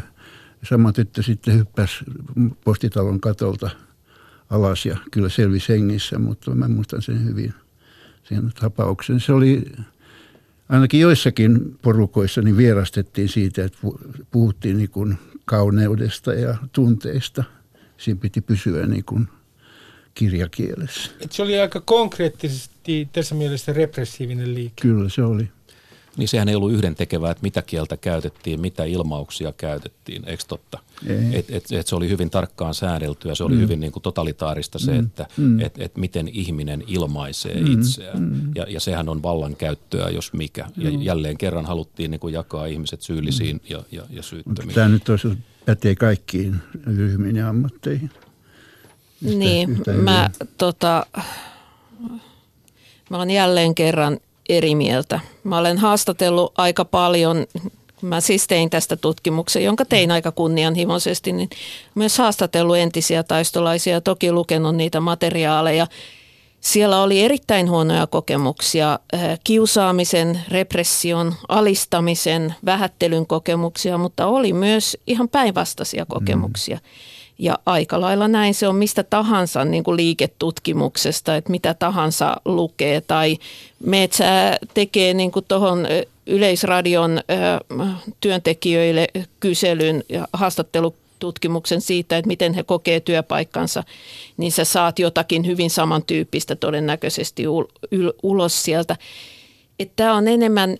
[0.69, 2.05] Sama tyttö sitten hyppäsi
[2.65, 3.71] postitalon katolta
[4.51, 7.55] alas ja kyllä selvisi hengissä, mutta mä muistan sen hyvin,
[8.29, 9.21] sen tapauksen.
[9.21, 9.73] Se oli
[10.69, 13.79] ainakin joissakin porukoissa niin vierastettiin siitä, että
[14.31, 17.45] puhuttiin niin kuin kauneudesta ja tunteista.
[17.97, 19.29] Siinä piti pysyä niin kuin
[20.15, 21.11] kirjakielessä.
[21.21, 24.83] Et se oli aika konkreettisesti tässä mielessä repressiivinen liike.
[24.83, 25.49] Kyllä se oli.
[26.17, 30.79] Niin sehän ei ollut yhden tekevää, että mitä kieltä käytettiin, mitä ilmauksia käytettiin, eikö totta?
[31.33, 33.61] Et, et, et se oli hyvin tarkkaan säädeltyä, se oli mm.
[33.61, 35.61] hyvin niin kuin totalitaarista se, että mm.
[35.61, 37.73] et, et miten ihminen ilmaisee mm.
[37.73, 38.23] itseään.
[38.23, 38.53] Mm.
[38.55, 40.67] Ja, ja sehän on vallankäyttöä, jos mikä.
[40.77, 41.03] Ja mm.
[41.03, 43.71] jälleen kerran haluttiin niin kuin jakaa ihmiset syyllisiin mm.
[43.71, 44.75] ja, ja, ja syyttömiin.
[44.75, 45.29] Tämä nyt olisi
[45.65, 46.57] pätee kaikkiin
[46.97, 48.11] ryhmiin ja ammatteihin.
[49.23, 51.07] Yhtä, niin, yhtä mä, tota,
[53.11, 55.21] mä olen jälleen kerran eri mieltä.
[55.45, 57.47] Mä olen haastatellut aika paljon,
[58.03, 61.51] mä siis tein tästä tutkimuksen, jonka tein aika kunnianhimoisesti, niin
[61.95, 65.87] myös haastatellut entisiä taistolaisia, toki lukenut niitä materiaaleja.
[66.61, 68.99] Siellä oli erittäin huonoja kokemuksia,
[69.45, 76.77] kiusaamisen, repression, alistamisen, vähättelyn kokemuksia, mutta oli myös ihan päinvastaisia kokemuksia.
[76.77, 77.16] Mm.
[77.39, 83.01] Ja aika lailla näin se on mistä tahansa niin kuin liiketutkimuksesta, että mitä tahansa lukee
[83.01, 83.39] tai
[83.85, 85.87] metsä tekee niin kuin tuohon
[86.27, 87.21] Yleisradion
[88.21, 89.09] työntekijöille
[89.41, 93.85] kyselyn ja haastattelututkimuksen siitä, että miten he kokee työpaikkansa,
[94.37, 97.43] niin sä saat jotakin hyvin samantyyppistä todennäköisesti
[98.23, 98.97] ulos sieltä.
[99.97, 100.77] Tämä on enemmän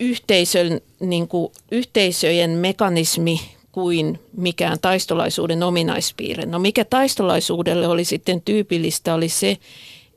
[0.00, 3.40] yhteisön, niin kuin yhteisöjen mekanismi
[3.72, 6.46] kuin mikään taistolaisuuden ominaispiirre.
[6.46, 9.56] No mikä taistolaisuudelle oli sitten tyypillistä oli se,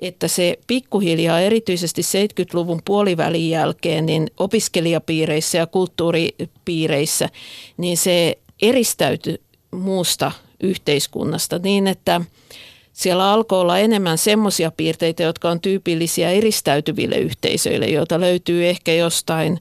[0.02, 7.30] että se pikkuhiljaa erityisesti 70-luvun puolivälin jälkeen niin opiskelijapiireissä ja kulttuuripiireissä,
[7.78, 9.42] niin se eristäytyi
[9.72, 10.32] muusta
[10.64, 12.22] yhteiskunnasta niin, että
[12.94, 19.60] siellä alkoi olla enemmän semmoisia piirteitä, jotka on tyypillisiä eristäytyville yhteisöille, joita löytyy ehkä jostain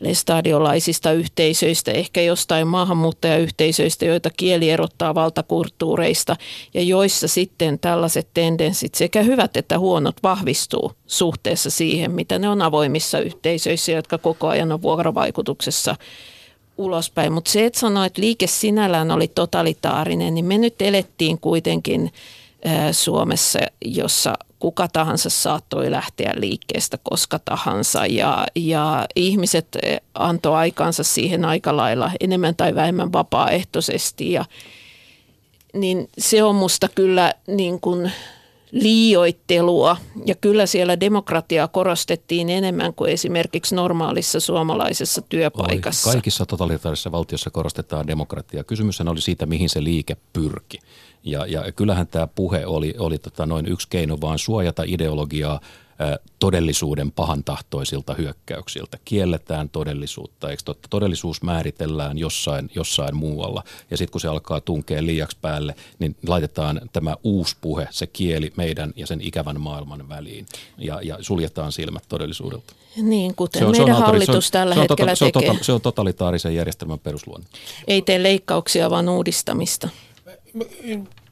[0.00, 6.36] lestadiolaisista yhteisöistä, ehkä jostain maahanmuuttajayhteisöistä, joita kieli erottaa valtakulttuureista
[6.74, 12.62] ja joissa sitten tällaiset tendenssit sekä hyvät että huonot vahvistuu suhteessa siihen, mitä ne on
[12.62, 15.96] avoimissa yhteisöissä, jotka koko ajan on vuorovaikutuksessa
[16.78, 17.32] ulospäin.
[17.32, 22.12] Mutta se, että sanoa, että liike sinällään oli totalitaarinen, niin me nyt elettiin kuitenkin
[22.92, 24.34] Suomessa, jossa
[24.64, 28.06] kuka tahansa saattoi lähteä liikkeestä koska tahansa.
[28.06, 34.32] Ja, ja ihmiset eh, antoi aikansa siihen aika lailla enemmän tai vähemmän vapaaehtoisesti.
[34.32, 34.44] Ja
[35.74, 38.12] niin se on musta kyllä niin kuin
[38.74, 39.96] liioittelua.
[40.26, 46.10] Ja kyllä siellä demokratiaa korostettiin enemmän kuin esimerkiksi normaalissa suomalaisessa työpaikassa.
[46.10, 46.14] Oli.
[46.14, 48.64] Kaikissa totalitaarisissa valtiossa korostetaan demokratiaa.
[48.64, 50.78] Kysymyshän oli siitä, mihin se liike pyrki.
[51.24, 55.60] Ja, ja kyllähän tämä puhe oli, oli tota noin yksi keino vaan suojata ideologiaa
[56.38, 58.98] todellisuuden pahantahtoisilta hyökkäyksiltä.
[59.04, 60.88] Kielletään todellisuutta, eikö totta?
[60.88, 63.62] Todellisuus määritellään jossain, jossain muualla.
[63.90, 68.52] Ja sitten kun se alkaa tunkea liiaksi päälle, niin laitetaan tämä uusi puhe, se kieli
[68.56, 70.46] meidän ja sen ikävän maailman väliin.
[70.78, 72.74] Ja, ja suljetaan silmät todellisuudelta.
[72.96, 75.48] Niin, kuten se on, meidän se on hallitus tällä se on, hetkellä se on, tekee.
[75.48, 77.46] Tota, se on totalitaarisen järjestelmän perusluonne.
[77.86, 79.88] Ei tee leikkauksia, vaan uudistamista.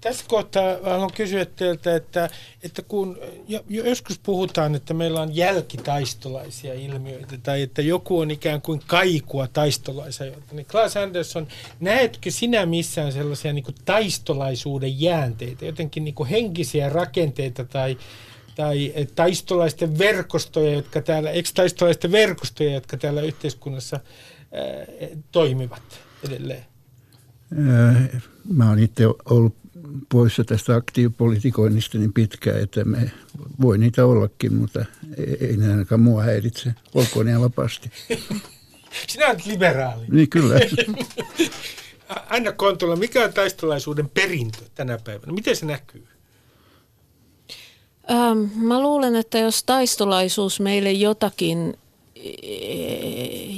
[0.02, 2.30] Tässä kohtaa haluan kysyä teiltä, että,
[2.62, 3.18] että kun
[3.68, 10.32] joskus puhutaan, että meillä on jälkitaistolaisia ilmiöitä tai että joku on ikään kuin kaikua taistolaisia,
[10.52, 11.48] niin Klaas Andersson,
[11.80, 17.98] näetkö sinä missään sellaisia niin kuin taistolaisuuden jäänteitä, jotenkin niin kuin henkisiä rakenteita tai,
[18.54, 24.00] tai taistolaisten verkostoja, jotka täällä, eikö taistolaisten verkostoja, jotka täällä yhteiskunnassa
[24.52, 24.62] ää,
[25.32, 25.82] toimivat
[26.26, 26.64] edelleen?
[28.44, 29.61] Mä oon itse ollut
[30.08, 33.10] poissa tästä aktiivipolitikoinnista niin pitkään, että me
[33.60, 34.84] voi niitä ollakin, mutta
[35.40, 36.74] ei ne ainakaan mua häiritse.
[36.94, 37.90] Olkoon ne vapaasti.
[39.08, 40.04] Sinä olet liberaali.
[40.10, 40.54] Niin kyllä.
[42.30, 45.32] Anna Kontula, mikä on taistolaisuuden perintö tänä päivänä?
[45.32, 46.06] Miten se näkyy?
[48.10, 51.78] Ähm, mä luulen, että jos taistolaisuus meille jotakin,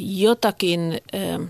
[0.00, 1.44] jotakin ähm,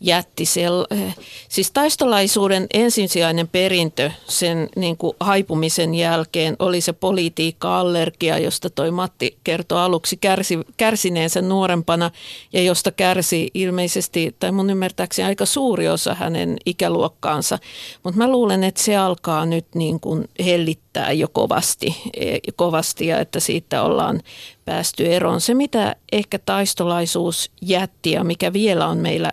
[0.00, 0.44] jätti.
[0.44, 1.16] Sel, eh,
[1.48, 9.38] siis taistolaisuuden ensisijainen perintö sen niin kuin haipumisen jälkeen oli se politiikka-allergia, josta toi Matti
[9.44, 12.10] kertoi aluksi kärsi, kärsineensä nuorempana
[12.52, 17.58] ja josta kärsi ilmeisesti, tai mun ymmärtääkseni aika suuri osa hänen ikäluokkaansa.
[18.02, 23.20] Mutta mä luulen, että se alkaa nyt niin kuin hellittää jo kovasti, eh, kovasti ja
[23.20, 24.20] että siitä ollaan
[24.64, 25.40] päästy eroon.
[25.40, 29.30] Se, mitä ehkä taistolaisuus jätti ja mikä vielä on meillä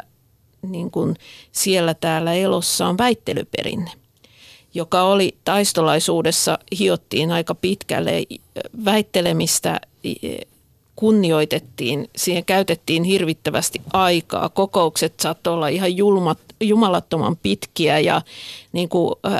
[0.64, 1.16] niin kuin
[1.52, 3.92] siellä täällä elossa on väittelyperinne,
[4.74, 8.24] joka oli taistolaisuudessa hiottiin aika pitkälle
[8.86, 9.80] väittelemistä
[10.96, 14.50] kunnioitettiin, siihen käytettiin hirvittävästi aikaa.
[14.50, 18.22] Kokoukset saattoi olla ihan julmat, jumalattoman pitkiä ja
[18.72, 19.40] niin kuin, äh,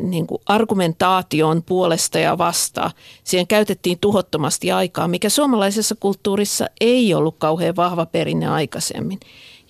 [0.00, 2.90] niin kuin argumentaation puolesta ja vastaan.
[3.24, 9.20] Siihen käytettiin tuhottomasti aikaa, mikä suomalaisessa kulttuurissa ei ollut kauhean vahva perinne aikaisemmin.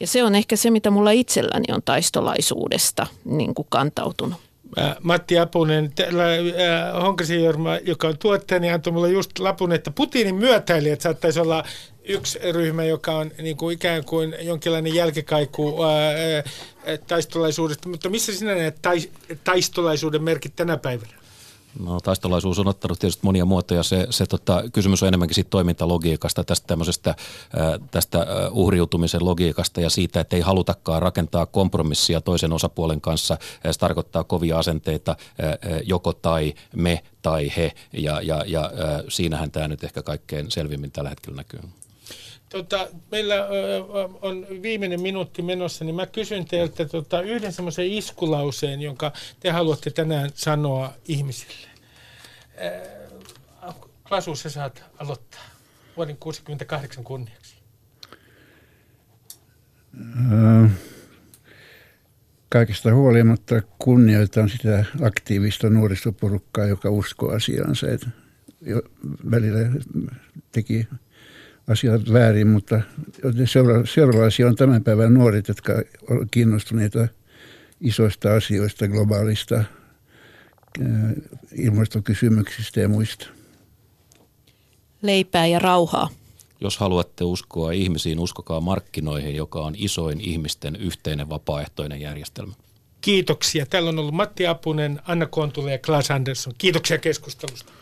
[0.05, 4.39] Ja se on ehkä se, mitä mulla itselläni on taistolaisuudesta niin kuin kantautunut.
[5.03, 6.25] Matti Apunen, täällä
[7.03, 11.65] Honkasin Jorma, joka on tuottajani, antoi mulle just lapun, että Putinin myötäilijät saattaisi olla
[12.05, 16.43] yksi ryhmä, joka on niin kuin ikään kuin jonkinlainen jälkikaiku ää,
[17.07, 17.89] taistolaisuudesta.
[17.89, 18.79] Mutta missä sinä näet
[19.45, 21.13] taistolaisuuden merkit tänä päivänä?
[21.79, 23.83] No, taistolaisuus on ottanut tietysti monia muotoja.
[23.83, 27.15] Se, se tota, kysymys on enemmänkin siitä toimintalogiikasta, tästä tämmöisestä
[27.91, 33.39] tästä uhriutumisen logiikasta ja siitä, että ei halutakaan rakentaa kompromissia toisen osapuolen kanssa.
[33.73, 35.17] Se tarkoittaa kovia asenteita
[35.85, 38.71] joko tai me tai he ja, ja, ja
[39.09, 41.61] siinähän tämä nyt ehkä kaikkein selvimmin tällä hetkellä näkyy.
[42.49, 43.47] Tota, meillä
[44.23, 49.91] on viimeinen minuutti menossa, niin mä kysyn teiltä tota, yhden semmoisen iskulauseen, jonka te haluatte
[49.91, 51.69] tänään sanoa ihmisille.
[54.09, 55.45] Klasu, sä saat aloittaa
[55.97, 57.57] vuoden 68 kunniaksi.
[62.49, 67.87] Kaikesta huolimatta kunnioitan sitä aktiivista nuorisoporukkaa, joka uskoo asiaansa.
[68.61, 68.83] Jo
[69.31, 69.59] välillä
[70.53, 70.89] teki
[71.69, 72.81] asiat väärin, mutta
[73.45, 75.73] seura- seuraavaisia on tämän päivän nuoret, jotka
[76.11, 77.09] ovat kiinnostuneita
[77.81, 79.67] isoista asioista, globaalista äh,
[81.53, 83.27] ilmastokysymyksistä ja muista.
[85.03, 86.09] Leipää ja rauhaa.
[86.61, 92.55] Jos haluatte uskoa ihmisiin, uskokaa markkinoihin, joka on isoin ihmisten yhteinen vapaaehtoinen järjestelmä.
[93.01, 93.67] Kiitoksia.
[93.67, 96.53] Täällä on ollut Matti Apunen, Anna Kontula ja Klaas Andersson.
[96.59, 97.73] Kiitoksia keskustelusta.